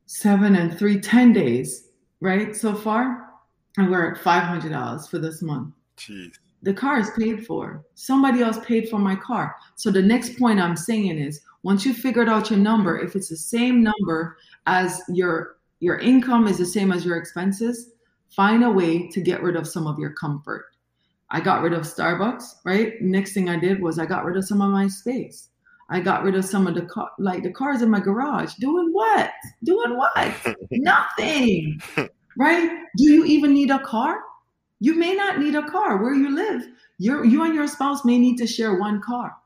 seven 0.07 0.57
and 0.57 0.79
three, 0.79 1.01
ten 1.01 1.33
days, 1.33 1.89
right? 2.21 2.55
So 2.55 2.75
far. 2.75 3.32
And 3.77 3.91
we're 3.91 4.13
at 4.13 4.23
$500 4.23 5.09
for 5.09 5.19
this 5.19 5.43
month. 5.43 5.75
Jeez. 5.97 6.39
The 6.63 6.75
car 6.75 6.99
is 7.01 7.11
paid 7.19 7.47
for. 7.47 7.85
Somebody 7.95 8.43
else 8.43 8.59
paid 8.65 8.89
for 8.89 8.99
my 8.99 9.17
car. 9.17 9.57
So 9.75 9.91
the 9.91 10.03
next 10.03 10.39
point 10.39 10.61
I'm 10.61 10.77
saying 10.77 11.19
is 11.19 11.41
once 11.63 11.85
you 11.85 11.93
figured 11.93 12.29
out 12.29 12.51
your 12.51 12.59
number, 12.59 12.99
if 12.99 13.17
it's 13.17 13.29
the 13.29 13.37
same 13.37 13.83
number 13.83 14.37
as 14.67 15.01
your 15.09 15.57
your 15.81 15.99
income 15.99 16.47
is 16.47 16.59
the 16.59 16.67
same 16.67 16.93
as 16.93 17.05
your 17.05 17.17
expenses, 17.17 17.91
find 18.31 18.63
a 18.63 18.71
way 18.71 19.09
to 19.09 19.21
get 19.21 19.43
rid 19.43 19.57
of 19.57 19.67
some 19.67 19.89
of 19.89 19.99
your 19.99 20.13
comfort. 20.13 20.67
I 21.31 21.41
got 21.41 21.63
rid 21.63 21.73
of 21.73 21.83
Starbucks, 21.83 22.45
right? 22.65 23.01
Next 23.01 23.33
thing 23.33 23.49
I 23.49 23.59
did 23.59 23.83
was 23.83 23.99
I 23.99 24.07
got 24.07 24.25
rid 24.25 24.37
of 24.37 24.45
some 24.45 24.63
of 24.63 24.71
my 24.71 24.87
space. 24.87 25.49
I 25.89 25.99
got 26.01 26.23
rid 26.23 26.37
of 26.37 26.45
some 26.45 26.67
of 26.67 26.75
the 26.75 26.83
car, 26.83 27.11
like 27.19 27.43
the 27.43 27.53
cars 27.53 27.83
in 27.83 27.91
my 27.91 28.01
garage. 28.01 28.55
Doing 28.55 28.91
what? 28.93 29.33
Doing 29.65 29.97
what? 29.97 30.35
Nothing. 30.71 31.81
Right? 32.37 32.71
Do 32.97 33.05
you 33.05 33.25
even 33.25 33.53
need 33.53 33.71
a 33.71 33.79
car? 33.81 34.21
You 34.81 34.95
may 34.95 35.15
not 35.15 35.39
need 35.39 35.55
a 35.55 35.69
car 35.69 36.03
where 36.03 36.15
you 36.15 36.35
live. 36.35 36.67
You're, 36.99 37.25
you 37.25 37.45
and 37.45 37.55
your 37.55 37.69
spouse 37.69 38.05
may 38.05 38.19
need 38.19 38.37
to 38.39 38.47
share 38.47 38.79
one 38.79 39.01
car. 39.01 39.37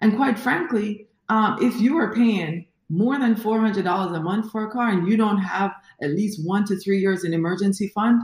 And 0.00 0.16
quite 0.16 0.38
frankly, 0.38 1.08
um, 1.28 1.58
if 1.60 1.80
you 1.80 1.96
are 1.98 2.14
paying 2.14 2.66
more 2.90 3.18
than 3.18 3.34
$400 3.34 4.16
a 4.16 4.20
month 4.20 4.50
for 4.50 4.66
a 4.66 4.70
car 4.70 4.90
and 4.90 5.08
you 5.08 5.16
don't 5.16 5.38
have 5.38 5.72
at 6.02 6.10
least 6.10 6.46
one 6.46 6.64
to 6.66 6.76
three 6.76 6.98
years 6.98 7.24
in 7.24 7.32
emergency 7.32 7.88
fund, 7.88 8.22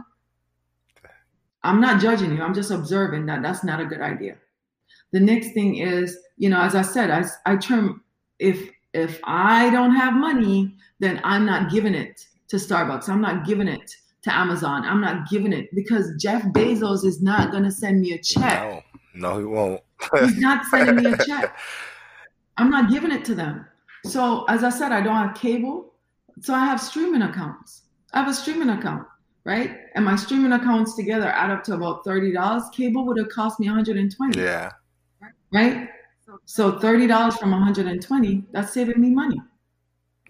I'm 1.63 1.81
not 1.81 2.01
judging 2.01 2.37
you. 2.37 2.43
I'm 2.43 2.55
just 2.55 2.71
observing 2.71 3.27
that 3.27 3.43
that's 3.43 3.65
not 3.65 3.81
a 3.81 3.87
good 3.87 4.01
idea. 4.01 4.37
The 5.13 5.21
next 5.21 5.53
thing 5.53 5.77
is, 5.77 6.17
you 6.37 6.49
know, 6.49 6.61
as 6.61 6.75
I 6.75 6.83
said, 6.83 7.11
I, 7.11 7.25
I 7.47 7.57
term 7.57 8.03
if 8.39 8.71
if 8.93 9.21
I 9.25 9.71
don't 9.71 9.95
have 9.95 10.15
money, 10.15 10.75
then 10.99 11.21
I'm 11.23 11.47
not 11.47 11.71
giving 11.71 11.95
it 11.95 12.27
to 12.51 12.57
Starbucks. 12.57 13.09
I'm 13.09 13.21
not 13.21 13.47
giving 13.47 13.69
it 13.69 13.91
to 14.23 14.35
Amazon. 14.35 14.85
I'm 14.85 15.01
not 15.01 15.29
giving 15.29 15.53
it 15.53 15.75
because 15.75 16.13
Jeff 16.19 16.43
Bezos 16.45 17.05
is 17.05 17.23
not 17.23 17.51
going 17.51 17.65
to 17.65 17.71
send 17.71 18.01
me 18.01 18.13
a 18.13 18.19
check. 18.19 18.63
No, 18.63 18.83
no, 19.15 19.39
he 19.39 19.45
won't. 19.45 19.81
He's 20.21 20.39
not 20.39 20.67
sending 20.67 20.97
me 20.97 21.13
a 21.13 21.17
check. 21.27 21.57
I'm 22.57 22.71
not 22.71 22.91
giving 22.91 23.13
it 23.13 23.25
to 23.27 23.35
them. 23.35 23.67
So, 24.05 24.45
as 24.47 24.65
I 24.65 24.71
said, 24.71 24.93
I 24.93 25.01
don't 25.01 25.15
have 25.15 25.35
cable. 25.37 25.95
So, 26.41 26.55
I 26.55 26.65
have 26.65 26.81
streaming 26.81 27.23
accounts. 27.23 27.83
I 28.13 28.21
have 28.21 28.29
a 28.29 28.35
streaming 28.35 28.71
account, 28.71 29.07
right? 29.45 29.77
And 29.95 30.05
my 30.05 30.17
streaming 30.17 30.53
accounts 30.53 30.97
together 30.97 31.29
add 31.29 31.51
up 31.51 31.63
to 31.65 31.75
about 31.75 32.05
$30. 32.05 32.73
Cable 32.73 33.07
would 33.07 33.19
have 33.19 33.29
cost 33.29 33.61
me 33.61 33.67
120 33.69 34.39
Yeah. 34.39 34.73
Right? 35.53 35.89
So 36.45 36.73
$30 36.73 37.39
from 37.39 37.51
120, 37.51 38.45
that's 38.53 38.73
saving 38.73 39.01
me 39.01 39.11
money. 39.11 39.41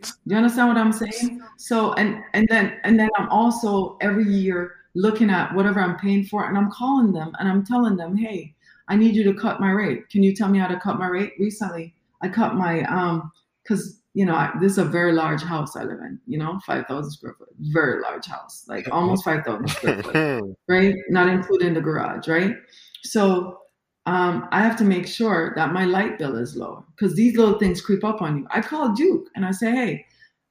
Do 0.02 0.10
you 0.26 0.36
understand 0.36 0.68
what 0.68 0.76
I'm 0.76 0.92
saying? 0.92 1.42
So 1.56 1.92
and 1.94 2.22
and 2.34 2.46
then 2.48 2.78
and 2.84 2.98
then 2.98 3.08
I'm 3.16 3.28
also 3.28 3.96
every 4.00 4.24
year 4.24 4.74
looking 4.94 5.30
at 5.30 5.54
whatever 5.54 5.80
I'm 5.80 5.96
paying 5.96 6.24
for 6.24 6.48
and 6.48 6.56
I'm 6.56 6.70
calling 6.70 7.12
them 7.12 7.32
and 7.38 7.48
I'm 7.48 7.64
telling 7.64 7.96
them, 7.96 8.16
hey, 8.16 8.54
I 8.88 8.96
need 8.96 9.14
you 9.14 9.24
to 9.24 9.34
cut 9.34 9.60
my 9.60 9.70
rate. 9.70 10.08
Can 10.08 10.22
you 10.22 10.34
tell 10.34 10.48
me 10.48 10.58
how 10.58 10.66
to 10.66 10.78
cut 10.80 10.98
my 10.98 11.06
rate? 11.06 11.34
Recently, 11.38 11.94
I 12.22 12.28
cut 12.28 12.54
my 12.54 12.82
um 12.84 13.30
because 13.62 14.00
you 14.14 14.24
know 14.24 14.34
I, 14.34 14.50
this 14.60 14.72
is 14.72 14.78
a 14.78 14.84
very 14.84 15.12
large 15.12 15.42
house 15.42 15.76
I 15.76 15.84
live 15.84 16.00
in. 16.00 16.18
You 16.26 16.38
know, 16.38 16.58
five 16.66 16.86
thousand 16.86 17.12
square 17.12 17.34
foot, 17.38 17.48
very 17.58 18.00
large 18.00 18.26
house, 18.26 18.64
like 18.68 18.88
almost 18.90 19.24
five 19.24 19.44
thousand 19.44 19.68
square 19.68 20.02
foot, 20.02 20.56
right? 20.68 20.94
Not 21.08 21.28
including 21.28 21.74
the 21.74 21.80
garage, 21.80 22.26
right? 22.26 22.56
So 23.02 23.60
um, 24.06 24.48
I 24.50 24.62
have 24.62 24.76
to 24.78 24.84
make 24.84 25.06
sure 25.06 25.52
that 25.56 25.72
my 25.72 25.84
light 25.84 26.18
bill 26.18 26.36
is 26.36 26.56
low 26.56 26.84
because 26.96 27.14
these 27.14 27.36
little 27.36 27.58
things 27.58 27.80
creep 27.80 28.04
up 28.04 28.22
on 28.22 28.38
you. 28.38 28.46
I 28.50 28.60
call 28.60 28.94
Duke 28.94 29.28
and 29.36 29.44
I 29.44 29.50
say, 29.50 29.70
hey, 29.72 30.06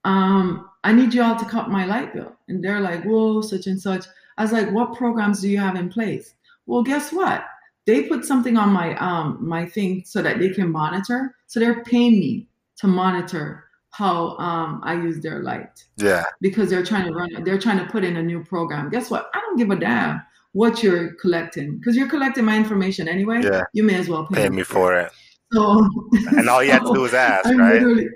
um, 0.06 0.70
I 0.84 0.94
need 0.94 1.14
you 1.14 1.24
all 1.24 1.36
to 1.36 1.46
cut 1.46 1.70
my 1.70 1.86
light 1.86 2.14
bill. 2.14 2.36
And 2.48 2.64
they're 2.64 2.80
like, 2.80 3.04
whoa, 3.04 3.42
such 3.42 3.68
and 3.68 3.82
such. 3.82 4.06
I 4.38 4.44
was 4.44 4.52
like, 4.52 4.72
what 4.72 4.94
programs 4.94 5.42
do 5.42 5.50
you 5.50 5.58
have 5.58 5.76
in 5.76 5.90
place? 5.90 6.36
Well, 6.66 6.84
guess 6.84 7.12
what? 7.12 7.44
They 7.86 8.04
put 8.04 8.24
something 8.24 8.56
on 8.56 8.70
my 8.70 8.96
um 8.98 9.38
my 9.42 9.66
thing 9.66 10.04
so 10.06 10.22
that 10.22 10.40
they 10.40 10.50
can 10.50 10.72
monitor. 10.72 11.36
So 11.48 11.60
they're 11.60 11.84
paying 11.84 12.20
me 12.20 12.48
to 12.78 12.88
monitor 12.88 13.66
how 13.90 14.38
um 14.38 14.80
I 14.84 14.94
use 14.94 15.20
their 15.20 15.42
light. 15.42 15.84
Yeah. 15.98 16.24
Because 16.40 16.70
they're 16.70 16.86
trying 16.86 17.08
to 17.08 17.14
run 17.14 17.44
they're 17.44 17.60
trying 17.60 17.84
to 17.84 17.92
put 17.92 18.04
in 18.04 18.18
a 18.18 18.24
new 18.24 18.44
program. 18.44 18.90
Guess 18.90 19.10
what? 19.10 19.32
I 19.34 19.40
don't 19.40 19.58
give 19.58 19.72
a 19.72 19.76
damn 19.76 20.22
what 20.60 20.84
you're 20.84 21.13
collecting 21.22 21.78
because 21.78 21.95
you're 21.95 22.10
collecting 22.10 22.43
my 22.43 22.58
information 22.58 23.08
anyway. 23.08 23.41
Yeah. 23.41 23.63
You 23.72 23.84
may 23.86 23.95
as 23.95 24.10
well 24.10 24.28
pay, 24.28 24.43
pay 24.43 24.50
me 24.50 24.63
for 24.63 24.93
it. 24.93 25.10
So, 25.54 25.88
and 26.38 26.50
all 26.50 26.62
you 26.62 26.72
have 26.72 26.84
to 26.84 26.93
do 26.93 27.06
is 27.06 27.13
ask, 27.30 27.48
I'm 27.48 27.58
right? 27.58 28.08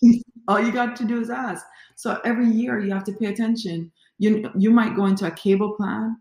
all 0.48 0.60
you 0.60 0.70
got 0.70 0.94
to 0.94 1.04
do 1.04 1.20
is 1.20 1.30
ask. 1.30 1.66
So 1.96 2.20
every 2.24 2.46
year 2.46 2.78
you 2.78 2.92
have 2.92 3.02
to 3.04 3.12
pay 3.12 3.26
attention. 3.26 3.90
You 4.18 4.48
you 4.56 4.70
might 4.70 4.94
go 4.94 5.06
into 5.06 5.26
a 5.26 5.32
cable 5.32 5.74
plan 5.74 6.16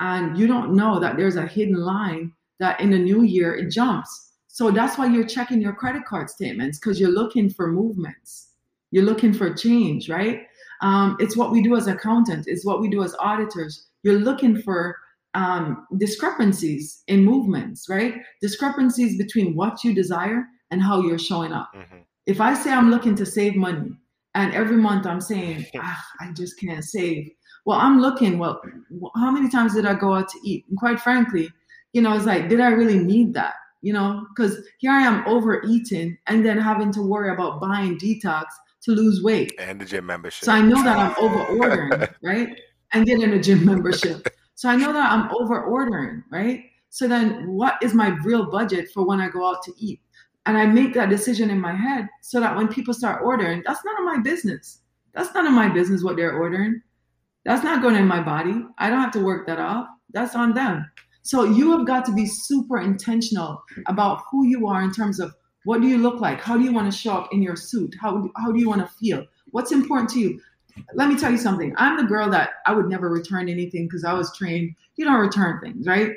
and 0.00 0.36
you 0.36 0.46
don't 0.46 0.74
know 0.74 1.00
that 1.00 1.16
there's 1.16 1.36
a 1.36 1.46
hidden 1.46 1.80
line 1.80 2.34
that 2.60 2.78
in 2.78 2.90
the 2.90 2.98
new 2.98 3.22
year 3.22 3.54
it 3.54 3.70
jumps. 3.70 4.32
So 4.48 4.70
that's 4.70 4.98
why 4.98 5.06
you're 5.06 5.26
checking 5.36 5.62
your 5.62 5.72
credit 5.72 6.04
card 6.04 6.28
statements 6.28 6.78
because 6.78 7.00
you're 7.00 7.18
looking 7.22 7.48
for 7.48 7.72
movements. 7.72 8.50
You're 8.90 9.06
looking 9.06 9.32
for 9.32 9.54
change, 9.54 10.10
right? 10.10 10.42
Um, 10.82 11.16
it's 11.18 11.34
what 11.34 11.50
we 11.50 11.62
do 11.62 11.76
as 11.76 11.86
accountants. 11.86 12.46
It's 12.46 12.66
what 12.66 12.82
we 12.82 12.90
do 12.90 13.02
as 13.02 13.14
auditors 13.18 13.87
you're 14.02 14.20
looking 14.20 14.60
for 14.62 14.96
um, 15.34 15.86
discrepancies 15.98 17.02
in 17.06 17.24
movements, 17.24 17.88
right? 17.88 18.14
Discrepancies 18.40 19.16
between 19.18 19.54
what 19.54 19.84
you 19.84 19.94
desire 19.94 20.44
and 20.70 20.82
how 20.82 21.02
you're 21.02 21.18
showing 21.18 21.52
up. 21.52 21.70
Mm-hmm. 21.74 21.98
If 22.26 22.40
I 22.40 22.54
say 22.54 22.72
I'm 22.72 22.90
looking 22.90 23.14
to 23.16 23.26
save 23.26 23.56
money 23.56 23.98
And 24.34 24.54
every 24.54 24.76
month 24.76 25.06
I'm 25.06 25.20
saying, 25.20 25.66
ah, 25.76 26.04
I 26.20 26.32
just 26.32 26.60
can't 26.60 26.84
save. 26.84 27.30
Well, 27.64 27.78
I'm 27.78 28.00
looking, 28.00 28.38
well, 28.38 28.60
how 29.16 29.30
many 29.30 29.48
times 29.48 29.74
did 29.74 29.84
I 29.84 29.94
go 29.94 30.14
out 30.14 30.28
to 30.28 30.38
eat? 30.44 30.64
And 30.68 30.78
quite 30.78 31.00
frankly, 31.00 31.50
you 31.92 32.02
know, 32.02 32.14
it's 32.14 32.26
like, 32.26 32.48
did 32.48 32.60
I 32.60 32.68
really 32.68 32.98
need 32.98 33.34
that? 33.34 33.54
You 33.82 33.92
know, 33.92 34.26
because 34.28 34.58
here 34.78 34.90
I 34.90 35.02
am 35.02 35.24
overeating 35.26 36.18
and 36.26 36.44
then 36.44 36.58
having 36.58 36.92
to 36.92 37.02
worry 37.02 37.32
about 37.32 37.60
buying 37.60 37.98
detox 37.98 38.44
to 38.82 38.92
lose 38.92 39.22
weight. 39.22 39.52
And 39.58 39.80
the 39.80 39.84
gym 39.84 40.06
membership. 40.06 40.44
So 40.44 40.52
I 40.52 40.60
know 40.60 40.82
that 40.82 40.98
I'm 40.98 41.14
over 41.24 41.44
ordering, 41.58 42.08
right? 42.22 42.48
And 42.92 43.06
getting 43.06 43.32
a 43.32 43.40
gym 43.40 43.64
membership. 43.64 44.28
So 44.54 44.68
I 44.68 44.76
know 44.76 44.92
that 44.92 45.12
I'm 45.12 45.30
over 45.36 45.62
ordering, 45.62 46.24
right? 46.30 46.64
So 46.90 47.06
then 47.06 47.46
what 47.48 47.74
is 47.82 47.94
my 47.94 48.16
real 48.24 48.50
budget 48.50 48.90
for 48.92 49.06
when 49.06 49.20
I 49.20 49.28
go 49.28 49.46
out 49.46 49.62
to 49.64 49.72
eat? 49.78 50.00
And 50.46 50.56
I 50.56 50.66
make 50.66 50.94
that 50.94 51.10
decision 51.10 51.50
in 51.50 51.60
my 51.60 51.74
head 51.74 52.08
so 52.22 52.40
that 52.40 52.56
when 52.56 52.68
people 52.68 52.94
start 52.94 53.22
ordering, 53.22 53.62
that's 53.66 53.84
none 53.84 53.98
of 53.98 54.04
my 54.04 54.22
business. 54.22 54.80
That's 55.12 55.34
none 55.34 55.46
of 55.46 55.52
my 55.52 55.68
business 55.68 56.02
what 56.02 56.16
they're 56.16 56.36
ordering. 56.36 56.80
That's 57.44 57.62
not 57.62 57.82
going 57.82 57.96
in 57.96 58.06
my 58.06 58.22
body. 58.22 58.64
I 58.78 58.88
don't 58.88 59.00
have 59.00 59.12
to 59.12 59.24
work 59.24 59.46
that 59.46 59.58
off. 59.58 59.86
That's 60.12 60.34
on 60.34 60.54
them. 60.54 60.90
So 61.22 61.44
you 61.44 61.76
have 61.76 61.86
got 61.86 62.06
to 62.06 62.12
be 62.14 62.24
super 62.24 62.80
intentional 62.80 63.62
about 63.86 64.22
who 64.30 64.46
you 64.46 64.66
are 64.66 64.82
in 64.82 64.92
terms 64.92 65.20
of 65.20 65.34
what 65.64 65.82
do 65.82 65.86
you 65.86 65.98
look 65.98 66.20
like? 66.20 66.40
How 66.40 66.56
do 66.56 66.64
you 66.64 66.72
want 66.72 66.90
to 66.90 66.98
show 66.98 67.12
up 67.12 67.28
in 67.32 67.42
your 67.42 67.56
suit? 67.56 67.94
How, 68.00 68.30
how 68.36 68.50
do 68.50 68.58
you 68.58 68.68
want 68.68 68.80
to 68.80 68.94
feel? 68.94 69.26
What's 69.50 69.72
important 69.72 70.08
to 70.10 70.18
you? 70.20 70.40
Let 70.94 71.08
me 71.08 71.16
tell 71.16 71.30
you 71.30 71.38
something. 71.38 71.74
I'm 71.76 71.96
the 71.96 72.04
girl 72.04 72.28
that 72.30 72.50
I 72.66 72.72
would 72.72 72.88
never 72.88 73.08
return 73.08 73.48
anything 73.48 73.86
because 73.86 74.04
I 74.04 74.12
was 74.12 74.36
trained, 74.36 74.74
you 74.96 75.04
don't 75.04 75.20
return 75.20 75.60
things, 75.60 75.86
right? 75.86 76.12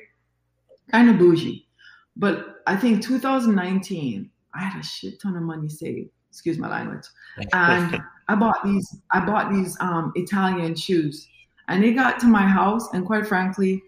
Kind 0.91 1.10
of 1.10 1.17
bougie. 1.17 1.67
But 2.15 2.62
I 2.67 2.76
think 2.76 3.04
2019, 3.04 4.30
I 4.54 4.60
had 4.60 4.80
a 4.80 4.84
shit 4.84 5.21
ton 5.21 5.36
of 5.36 5.43
money 5.43 5.69
saved. 5.69 6.10
Excuse 6.30 6.58
my 6.58 6.69
language. 6.69 7.06
And 7.54 8.02
I 8.28 8.36
bought 8.36 8.63
these, 8.63 8.97
I 9.12 9.26
bought 9.26 9.52
these 9.52 9.78
um, 9.82 10.13
Italian 10.15 10.76
shoes. 10.76 11.28
And 11.67 11.84
they 11.84 11.93
got 11.93 12.19
to 12.19 12.26
my 12.26 12.45
house, 12.45 12.88
and 12.93 13.06
quite 13.06 13.28
frankly, 13.28 13.82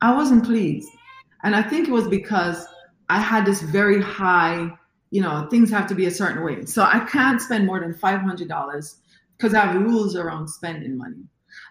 I 0.00 0.14
wasn't 0.14 0.44
pleased. 0.44 0.88
And 1.42 1.54
I 1.54 1.62
think 1.62 1.88
it 1.88 1.92
was 1.92 2.08
because 2.08 2.66
I 3.08 3.20
had 3.20 3.44
this 3.44 3.62
very 3.62 4.00
high, 4.00 4.70
you 5.10 5.20
know, 5.20 5.46
things 5.50 5.70
have 5.70 5.86
to 5.88 5.94
be 5.94 6.06
a 6.06 6.10
certain 6.10 6.42
way. 6.42 6.64
So 6.64 6.82
I 6.82 7.00
can't 7.00 7.40
spend 7.40 7.66
more 7.66 7.80
than 7.80 7.94
$500 7.94 8.94
because 9.44 9.54
I 9.54 9.66
have 9.66 9.82
rules 9.82 10.16
around 10.16 10.48
spending 10.48 10.96
money. 10.96 11.22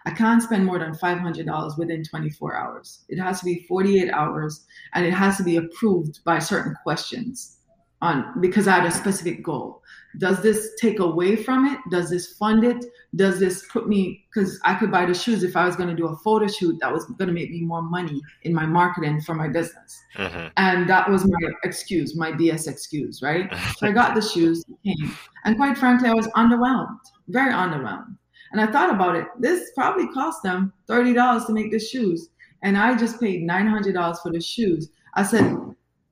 I 0.06 0.12
can't 0.12 0.40
spend 0.40 0.64
more 0.64 0.78
than 0.78 0.92
$500 0.92 1.76
within 1.76 2.04
24 2.04 2.56
hours. 2.56 3.04
It 3.08 3.18
has 3.18 3.40
to 3.40 3.44
be 3.44 3.66
48 3.66 4.12
hours 4.12 4.64
and 4.94 5.04
it 5.04 5.12
has 5.12 5.38
to 5.38 5.42
be 5.42 5.56
approved 5.56 6.22
by 6.24 6.38
certain 6.38 6.76
questions 6.84 7.56
on 8.00 8.40
because 8.40 8.68
I 8.68 8.76
had 8.76 8.86
a 8.86 8.92
specific 8.92 9.42
goal. 9.42 9.82
Does 10.18 10.40
this 10.40 10.70
take 10.80 11.00
away 11.00 11.34
from 11.34 11.66
it? 11.66 11.78
Does 11.90 12.10
this 12.10 12.36
fund 12.36 12.62
it? 12.62 12.84
Does 13.16 13.40
this 13.40 13.66
put 13.72 13.88
me 13.88 14.24
because 14.32 14.60
I 14.64 14.74
could 14.74 14.92
buy 14.92 15.06
the 15.06 15.14
shoes 15.14 15.42
if 15.42 15.56
I 15.56 15.64
was 15.66 15.74
going 15.74 15.88
to 15.88 15.96
do 15.96 16.06
a 16.06 16.16
photo 16.18 16.46
shoot 16.46 16.78
that 16.80 16.92
was 16.92 17.04
going 17.06 17.28
to 17.28 17.34
make 17.34 17.50
me 17.50 17.62
more 17.62 17.82
money 17.82 18.20
in 18.42 18.54
my 18.54 18.66
marketing 18.66 19.20
for 19.20 19.34
my 19.34 19.48
business. 19.48 20.00
Mm-hmm. 20.16 20.46
And 20.56 20.88
that 20.88 21.10
was 21.10 21.24
my 21.24 21.50
excuse, 21.64 22.16
my 22.16 22.30
BS 22.30 22.68
excuse, 22.68 23.22
right? 23.22 23.52
so 23.76 23.88
I 23.88 23.92
got 23.92 24.14
the 24.14 24.22
shoes, 24.22 24.64
came, 24.84 25.16
and 25.44 25.56
quite 25.56 25.76
frankly, 25.76 26.08
I 26.08 26.14
was 26.14 26.28
underwhelmed, 26.28 26.98
very 27.28 27.52
underwhelmed. 27.52 28.16
And 28.52 28.60
I 28.60 28.70
thought 28.70 28.94
about 28.94 29.16
it. 29.16 29.26
This 29.38 29.70
probably 29.74 30.06
cost 30.08 30.42
them 30.42 30.72
$30 30.88 31.46
to 31.46 31.52
make 31.52 31.70
the 31.72 31.78
shoes. 31.78 32.28
And 32.62 32.76
I 32.78 32.96
just 32.96 33.20
paid 33.20 33.42
$900 33.48 34.22
for 34.22 34.30
the 34.30 34.40
shoes. 34.40 34.90
I 35.14 35.22
said, 35.22 35.56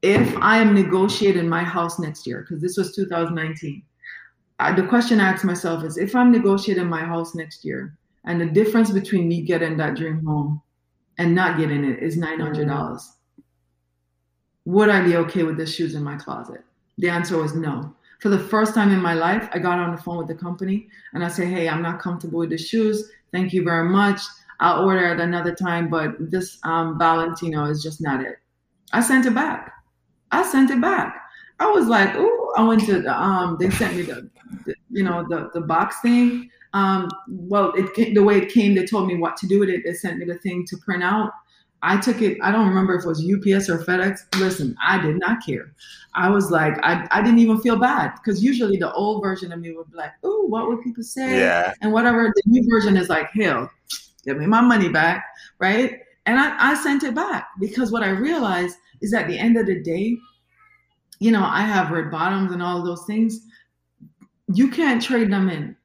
if 0.03 0.37
I 0.39 0.59
am 0.59 0.75
negotiating 0.75 1.49
my 1.49 1.63
house 1.63 1.99
next 1.99 2.27
year, 2.27 2.41
because 2.41 2.61
this 2.61 2.77
was 2.77 2.95
2019, 2.97 3.83
I, 4.59 4.73
the 4.73 4.87
question 4.87 5.21
I 5.21 5.31
asked 5.31 5.45
myself 5.45 5.85
is 5.85 5.97
if 5.97 6.15
I'm 6.15 6.33
negotiating 6.33 6.89
my 6.89 7.05
house 7.05 7.35
next 7.35 7.65
year 7.65 7.97
and 8.25 8.41
the 8.41 8.47
difference 8.47 8.91
between 8.91 9.29
me 9.29 9.43
getting 9.43 9.77
that 9.77 9.97
dream 9.97 10.25
home 10.25 10.61
and 11.19 11.35
not 11.35 11.59
getting 11.59 11.85
it 11.85 12.03
is 12.03 12.17
$900, 12.17 12.67
dollars 12.67 13.13
would 14.65 14.89
I 14.89 15.03
be 15.05 15.17
okay 15.17 15.43
with 15.43 15.57
the 15.57 15.67
shoes 15.67 15.95
in 15.95 16.03
my 16.03 16.17
closet? 16.17 16.65
The 16.99 17.09
answer 17.09 17.37
was 17.37 17.55
no. 17.55 17.95
For 18.23 18.29
the 18.29 18.39
first 18.39 18.73
time 18.73 18.93
in 18.93 19.03
my 19.03 19.15
life, 19.15 19.49
I 19.53 19.59
got 19.59 19.81
on 19.81 19.91
the 19.91 20.01
phone 20.01 20.19
with 20.19 20.29
the 20.29 20.37
company 20.37 20.87
and 21.13 21.25
I 21.25 21.29
said, 21.29 21.49
Hey, 21.49 21.69
I'm 21.69 21.83
not 21.83 21.99
comfortable 21.99 22.39
with 22.39 22.51
the 22.51 22.57
shoes. 22.57 23.11
Thank 23.33 23.53
you 23.53 23.65
very 23.65 23.89
much. 23.89 24.21
I'll 24.61 24.85
order 24.85 25.07
at 25.07 25.19
another 25.19 25.53
time, 25.53 25.91
but 25.91 26.15
this 26.31 26.59
um, 26.63 27.01
Valentino 27.01 27.65
is 27.65 27.83
just 27.83 28.01
not 28.01 28.21
it. 28.21 28.37
I 28.93 29.01
sent 29.01 29.27
it 29.27 29.35
back. 29.35 29.73
I 30.31 30.45
sent 30.45 30.71
it 30.71 30.81
back. 30.81 31.21
I 31.59 31.67
was 31.73 31.89
like, 31.89 32.11
oh, 32.15 32.53
I 32.57 32.63
went 32.63 32.87
to 32.87 33.05
um, 33.13 33.57
they 33.59 33.71
sent 33.71 33.97
me 33.97 34.03
the, 34.03 34.31
the 34.67 34.75
you 34.89 35.03
know, 35.03 35.27
the, 35.29 35.51
the 35.53 35.61
box 35.61 35.97
thing. 36.01 36.49
Um, 36.75 37.11
well, 37.29 37.73
it 37.75 38.15
the 38.15 38.23
way 38.23 38.39
it 38.39 38.53
came, 38.53 38.77
they 38.77 38.87
told 38.87 39.09
me 39.09 39.17
what 39.17 39.37
to 39.39 39.49
do 39.49 39.59
with 39.59 39.69
it. 39.69 39.83
They 39.85 39.95
sent 39.95 40.19
me 40.19 40.27
the 40.27 40.39
thing 40.39 40.65
to 40.69 40.77
print 40.77 41.03
out. 41.03 41.33
I 41.83 41.97
took 42.01 42.23
it, 42.23 42.39
I 42.43 42.53
don't 42.53 42.69
remember 42.69 42.95
if 42.95 43.05
it 43.05 43.09
was 43.09 43.21
UPS 43.21 43.69
or 43.69 43.79
FedEx. 43.79 44.21
Listen, 44.39 44.77
I 44.83 45.01
did 45.01 45.19
not 45.19 45.45
care. 45.45 45.73
I 46.15 46.31
was 46.31 46.51
like, 46.51 46.75
I, 46.83 47.09
I 47.11 47.23
didn't 47.23 47.41
even 47.41 47.61
feel 47.61 47.77
bad 47.77 48.13
because 48.15 48.43
usually 48.43 48.77
the 48.77 48.93
old 48.93 49.23
version 49.23 49.53
of 49.53 49.59
me 49.59 49.73
would 49.73 49.91
be 49.91 49.97
like, 49.97 50.13
oh, 50.23 50.43
what 50.47 50.69
would 50.69 50.83
people 50.83 51.03
say? 51.03 51.39
Yeah. 51.39 51.73
And 51.81 51.93
whatever. 51.93 52.33
The 52.35 52.43
new 52.47 52.65
version 52.71 52.97
is 52.97 53.09
like, 53.09 53.31
hell, 53.35 53.69
give 54.25 54.37
me 54.37 54.47
my 54.47 54.61
money 54.61 54.89
back. 54.89 55.25
Right. 55.59 56.01
And 56.27 56.39
I, 56.39 56.73
I 56.73 56.75
sent 56.75 57.03
it 57.03 57.15
back 57.15 57.49
because 57.59 57.91
what 57.91 58.05
I 58.05 58.11
realized 58.11 58.77
is 59.01 59.13
at 59.13 59.27
the 59.27 59.37
end 59.37 59.57
of 59.57 59.67
the 59.67 59.83
day, 59.83 60.17
you 61.19 61.33
know, 61.33 61.45
I 61.45 61.63
have 61.63 61.91
red 61.91 62.11
bottoms 62.11 62.53
and 62.53 62.63
all 62.63 62.83
those 62.83 63.05
things. 63.07 63.41
You 64.55 64.71
can't 64.71 65.03
trade 65.03 65.33
them 65.33 65.49
in. 65.49 65.77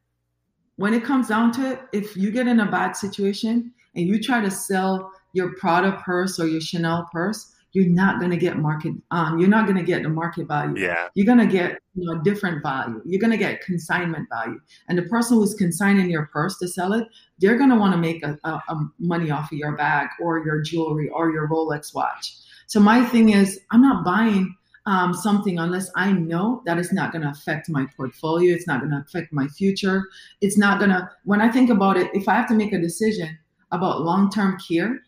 When 0.75 0.93
it 0.93 1.03
comes 1.03 1.29
down 1.29 1.51
to 1.53 1.71
it, 1.71 1.81
if 1.91 2.15
you 2.15 2.31
get 2.31 2.47
in 2.47 2.59
a 2.59 2.69
bad 2.69 2.95
situation 2.95 3.73
and 3.95 4.07
you 4.07 4.21
try 4.21 4.41
to 4.41 4.51
sell 4.51 5.11
your 5.37 5.53
Prada 5.55 6.01
purse 6.03 6.39
or 6.39 6.47
your 6.47 6.59
Chanel 6.59 7.07
purse, 7.13 7.53
you're 7.77 7.85
not 7.85 8.19
going 8.19 8.31
to 8.31 8.37
get 8.37 8.57
market 8.57 8.93
um 9.11 9.37
you're 9.37 9.49
not 9.49 9.65
going 9.65 9.77
to 9.77 9.83
get 9.83 10.01
the 10.01 10.09
market 10.09 10.47
value 10.47 10.73
yeah 10.81 11.07
you're 11.13 11.25
going 11.25 11.37
to 11.37 11.45
get 11.45 11.79
you 11.95 12.05
know 12.05 12.19
different 12.21 12.63
value 12.63 13.01
you're 13.05 13.19
going 13.19 13.31
to 13.31 13.37
get 13.37 13.61
consignment 13.61 14.27
value 14.29 14.59
and 14.87 14.97
the 14.97 15.03
person 15.03 15.37
who's 15.37 15.53
consigning 15.53 16.09
your 16.09 16.25
purse 16.27 16.57
to 16.57 16.67
sell 16.67 16.93
it 16.93 17.07
they're 17.39 17.57
going 17.57 17.69
to 17.69 17.75
want 17.75 17.93
to 17.93 17.99
make 17.99 18.23
a, 18.23 18.37
a, 18.45 18.49
a, 18.49 18.89
money 18.99 19.29
off 19.29 19.51
of 19.51 19.57
your 19.57 19.75
bag 19.75 20.07
or 20.19 20.43
your 20.45 20.61
jewelry 20.61 21.09
or 21.09 21.31
your 21.31 21.47
rolex 21.47 21.93
watch 21.93 22.37
so 22.65 22.79
my 22.79 23.03
thing 23.05 23.29
is 23.29 23.59
i'm 23.71 23.81
not 23.81 24.03
buying 24.03 24.55
um, 24.87 25.13
something 25.13 25.59
unless 25.59 25.91
I 25.97 26.13
know 26.13 26.63
that 26.65 26.77
it's 26.77 26.93
not 26.93 27.11
going 27.11 27.23
to 27.23 27.29
affect 27.29 27.67
my 27.67 27.85
portfolio. 27.97 28.55
It's 28.55 28.67
not 28.67 28.79
going 28.79 28.91
to 28.91 29.03
affect 29.05 29.33
my 29.33 29.45
future. 29.49 30.03
It's 30.39 30.57
not 30.57 30.79
going 30.79 30.91
to, 30.91 31.09
when 31.25 31.41
I 31.41 31.51
think 31.51 31.69
about 31.69 31.97
it, 31.97 32.09
if 32.13 32.29
I 32.29 32.35
have 32.35 32.47
to 32.47 32.53
make 32.53 32.71
a 32.71 32.79
decision 32.79 33.37
about 33.73 34.03
long 34.03 34.31
term 34.31 34.57
care 34.65 35.01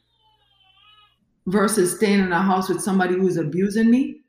versus 1.49 1.95
staying 1.95 2.19
in 2.19 2.31
a 2.31 2.41
house 2.41 2.69
with 2.69 2.81
somebody 2.81 3.15
who's 3.15 3.37
abusing 3.37 3.89
me, 3.89 4.21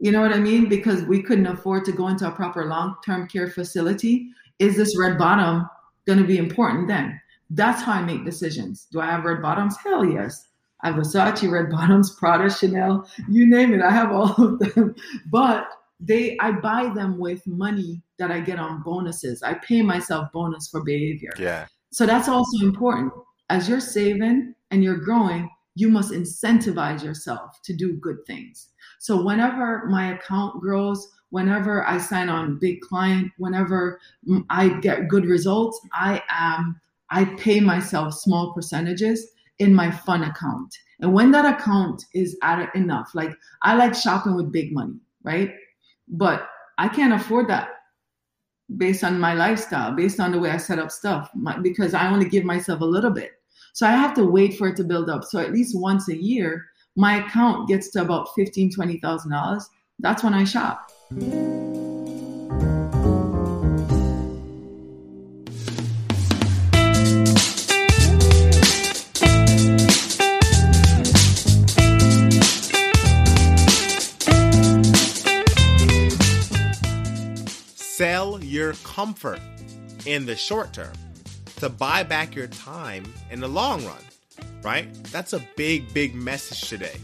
you 0.00 0.12
know 0.12 0.20
what 0.20 0.32
I 0.32 0.38
mean? 0.38 0.68
Because 0.68 1.02
we 1.02 1.22
couldn't 1.22 1.46
afford 1.46 1.84
to 1.86 1.92
go 1.92 2.08
into 2.08 2.26
a 2.26 2.32
proper 2.32 2.66
long 2.66 2.96
term 3.04 3.28
care 3.28 3.48
facility. 3.48 4.28
Is 4.58 4.76
this 4.76 4.98
red 4.98 5.18
bottom 5.18 5.68
going 6.06 6.18
to 6.18 6.26
be 6.26 6.38
important 6.38 6.88
then? 6.88 7.20
That's 7.50 7.82
how 7.82 7.92
I 7.92 8.02
make 8.02 8.24
decisions. 8.24 8.86
Do 8.90 9.00
I 9.00 9.06
have 9.06 9.24
red 9.24 9.40
bottoms? 9.40 9.76
Hell 9.76 10.04
yes. 10.04 10.48
I 10.82 10.88
have 10.88 10.96
Versace, 10.96 11.50
Red 11.50 11.70
Bottoms, 11.70 12.14
Prada, 12.14 12.50
Chanel, 12.50 13.08
you 13.28 13.46
name 13.46 13.72
it. 13.72 13.80
I 13.80 13.90
have 13.90 14.12
all 14.12 14.34
of 14.36 14.58
them. 14.58 14.94
But 15.30 15.66
they 16.00 16.36
I 16.40 16.52
buy 16.52 16.92
them 16.94 17.18
with 17.18 17.46
money 17.46 18.02
that 18.18 18.30
I 18.30 18.40
get 18.40 18.58
on 18.58 18.82
bonuses. 18.82 19.42
I 19.42 19.54
pay 19.54 19.80
myself 19.82 20.30
bonus 20.32 20.68
for 20.68 20.82
behavior. 20.82 21.32
Yeah. 21.38 21.66
So 21.90 22.04
that's 22.04 22.28
also 22.28 22.66
important. 22.66 23.12
As 23.48 23.68
you're 23.68 23.80
saving 23.80 24.54
and 24.70 24.82
you're 24.82 24.98
growing, 24.98 25.48
you 25.74 25.88
must 25.88 26.12
incentivize 26.12 27.02
yourself 27.02 27.60
to 27.62 27.72
do 27.72 27.94
good 27.94 28.24
things. 28.26 28.68
So 28.98 29.22
whenever 29.22 29.86
my 29.86 30.14
account 30.14 30.60
grows, 30.60 31.08
whenever 31.30 31.86
I 31.86 31.98
sign 31.98 32.28
on 32.28 32.58
big 32.58 32.80
client, 32.80 33.32
whenever 33.38 34.00
I 34.50 34.68
get 34.80 35.08
good 35.08 35.26
results, 35.26 35.80
I 35.92 36.22
am 36.30 36.80
I 37.10 37.24
pay 37.36 37.60
myself 37.60 38.14
small 38.14 38.52
percentages 38.52 39.28
in 39.58 39.74
my 39.74 39.90
fun 39.90 40.22
account. 40.22 40.74
And 41.00 41.12
when 41.12 41.30
that 41.32 41.58
account 41.58 42.04
is 42.14 42.36
at 42.42 42.74
enough, 42.74 43.14
like 43.14 43.36
I 43.62 43.74
like 43.74 43.94
shopping 43.94 44.34
with 44.36 44.52
big 44.52 44.72
money, 44.72 44.98
right? 45.22 45.54
But 46.08 46.48
I 46.78 46.88
can't 46.88 47.12
afford 47.12 47.48
that 47.48 47.68
based 48.76 49.04
on 49.04 49.20
my 49.20 49.34
lifestyle, 49.34 49.92
based 49.92 50.18
on 50.20 50.32
the 50.32 50.38
way 50.38 50.50
I 50.50 50.56
set 50.56 50.78
up 50.78 50.90
stuff, 50.90 51.30
my, 51.34 51.58
because 51.58 51.94
I 51.94 52.10
only 52.10 52.28
give 52.28 52.44
myself 52.44 52.80
a 52.80 52.86
little 52.86 53.10
bit. 53.10 53.32
So 53.74 53.88
I 53.88 53.90
have 53.90 54.14
to 54.14 54.24
wait 54.24 54.56
for 54.56 54.68
it 54.68 54.76
to 54.76 54.84
build 54.84 55.10
up. 55.10 55.24
So 55.24 55.40
at 55.40 55.52
least 55.52 55.76
once 55.76 56.08
a 56.08 56.16
year, 56.16 56.64
my 56.94 57.26
account 57.26 57.66
gets 57.68 57.90
to 57.90 58.02
about 58.02 58.32
fifteen, 58.36 58.70
twenty 58.70 58.98
thousand 59.00 59.32
dollars. 59.32 59.68
That's 59.98 60.22
when 60.22 60.32
I 60.32 60.44
shop. 60.44 60.92
Sell 77.74 78.42
your 78.44 78.74
comfort. 78.84 79.40
in 80.06 80.26
the 80.26 80.36
short 80.36 80.72
term 80.72 80.92
to 81.56 81.68
buy 81.68 82.02
back 82.02 82.34
your 82.34 82.46
time 82.46 83.04
in 83.30 83.40
the 83.40 83.48
long 83.48 83.84
run, 83.84 84.02
right? 84.62 84.92
That's 85.04 85.32
a 85.32 85.46
big, 85.56 85.92
big 85.94 86.14
message 86.14 86.68
today. 86.68 86.96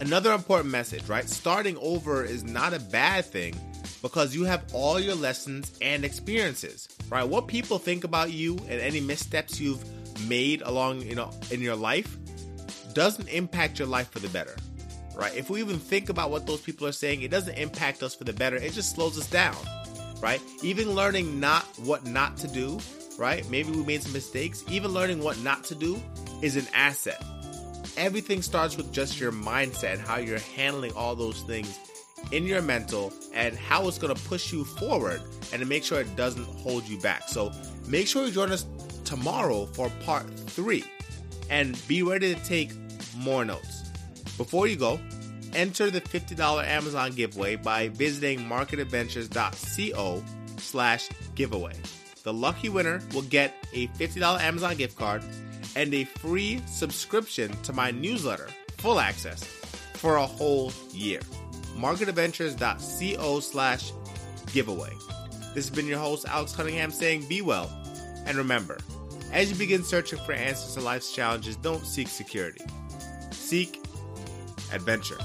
Another 0.00 0.32
important 0.32 0.70
message, 0.70 1.08
right? 1.08 1.28
Starting 1.28 1.76
over 1.78 2.24
is 2.24 2.42
not 2.42 2.74
a 2.74 2.80
bad 2.80 3.24
thing 3.24 3.54
because 4.02 4.34
you 4.34 4.44
have 4.44 4.64
all 4.72 4.98
your 4.98 5.14
lessons 5.14 5.78
and 5.80 6.04
experiences, 6.04 6.88
right? 7.08 7.22
What 7.22 7.46
people 7.46 7.78
think 7.78 8.04
about 8.04 8.32
you 8.32 8.58
and 8.68 8.80
any 8.80 9.00
missteps 9.00 9.60
you've 9.60 9.84
made 10.28 10.62
along, 10.62 11.02
you 11.02 11.14
know, 11.14 11.30
in 11.50 11.60
your 11.60 11.76
life 11.76 12.16
doesn't 12.94 13.28
impact 13.28 13.78
your 13.78 13.88
life 13.88 14.10
for 14.10 14.18
the 14.18 14.28
better, 14.28 14.56
right? 15.14 15.34
If 15.36 15.50
we 15.50 15.60
even 15.60 15.78
think 15.78 16.08
about 16.08 16.30
what 16.30 16.46
those 16.46 16.60
people 16.60 16.86
are 16.86 16.92
saying, 16.92 17.22
it 17.22 17.30
doesn't 17.30 17.54
impact 17.54 18.02
us 18.02 18.14
for 18.14 18.24
the 18.24 18.32
better. 18.32 18.56
It 18.56 18.72
just 18.72 18.94
slows 18.94 19.16
us 19.18 19.28
down, 19.28 19.56
right? 20.20 20.40
Even 20.62 20.94
learning 20.94 21.38
not 21.38 21.62
what 21.84 22.04
not 22.04 22.36
to 22.38 22.48
do, 22.48 22.80
right? 23.18 23.48
Maybe 23.50 23.70
we 23.70 23.84
made 23.84 24.02
some 24.02 24.12
mistakes. 24.12 24.64
Even 24.68 24.92
learning 24.92 25.22
what 25.22 25.38
not 25.40 25.64
to 25.64 25.74
do 25.74 26.00
is 26.40 26.56
an 26.56 26.66
asset. 26.74 27.22
Everything 27.96 28.42
starts 28.42 28.76
with 28.76 28.92
just 28.92 29.20
your 29.20 29.32
mindset, 29.32 29.98
how 29.98 30.16
you're 30.16 30.38
handling 30.56 30.92
all 30.94 31.14
those 31.14 31.42
things 31.42 31.78
in 32.30 32.46
your 32.46 32.62
mental, 32.62 33.12
and 33.34 33.56
how 33.56 33.86
it's 33.88 33.98
going 33.98 34.14
to 34.14 34.22
push 34.24 34.52
you 34.52 34.64
forward 34.64 35.20
and 35.52 35.60
to 35.60 35.66
make 35.66 35.84
sure 35.84 36.00
it 36.00 36.16
doesn't 36.16 36.44
hold 36.44 36.84
you 36.84 36.98
back. 37.00 37.28
So 37.28 37.52
make 37.88 38.06
sure 38.06 38.24
you 38.24 38.32
join 38.32 38.50
us 38.52 38.66
tomorrow 39.04 39.66
for 39.66 39.90
part 40.04 40.24
three 40.48 40.84
and 41.50 41.80
be 41.86 42.02
ready 42.02 42.34
to 42.34 42.44
take 42.44 42.70
more 43.16 43.44
notes. 43.44 43.82
Before 44.38 44.66
you 44.66 44.76
go, 44.76 44.98
enter 45.54 45.90
the 45.90 46.00
$50 46.00 46.66
Amazon 46.66 47.12
giveaway 47.12 47.56
by 47.56 47.88
visiting 47.88 48.40
marketadventures.co 48.40 50.24
slash 50.58 51.08
giveaway. 51.34 51.74
The 52.22 52.32
lucky 52.32 52.68
winner 52.68 53.00
will 53.12 53.22
get 53.22 53.54
a 53.72 53.88
$50 53.88 54.40
Amazon 54.40 54.76
gift 54.76 54.96
card 54.96 55.22
and 55.74 55.92
a 55.92 56.04
free 56.04 56.62
subscription 56.66 57.50
to 57.62 57.72
my 57.72 57.90
newsletter, 57.90 58.48
full 58.78 59.00
access, 59.00 59.42
for 59.94 60.16
a 60.16 60.26
whole 60.26 60.72
year. 60.92 61.20
marketadventures.co 61.76 63.40
slash 63.40 63.92
giveaway. 64.52 64.92
This 65.54 65.68
has 65.68 65.70
been 65.70 65.86
your 65.86 65.98
host, 65.98 66.26
Alex 66.28 66.54
Cunningham, 66.54 66.90
saying 66.90 67.26
be 67.28 67.42
well. 67.42 67.70
And 68.26 68.36
remember, 68.36 68.78
as 69.32 69.50
you 69.50 69.56
begin 69.56 69.82
searching 69.82 70.18
for 70.20 70.32
answers 70.32 70.74
to 70.74 70.80
life's 70.80 71.12
challenges, 71.12 71.56
don't 71.56 71.84
seek 71.86 72.08
security. 72.08 72.64
Seek 73.30 73.84
adventure. 74.72 75.18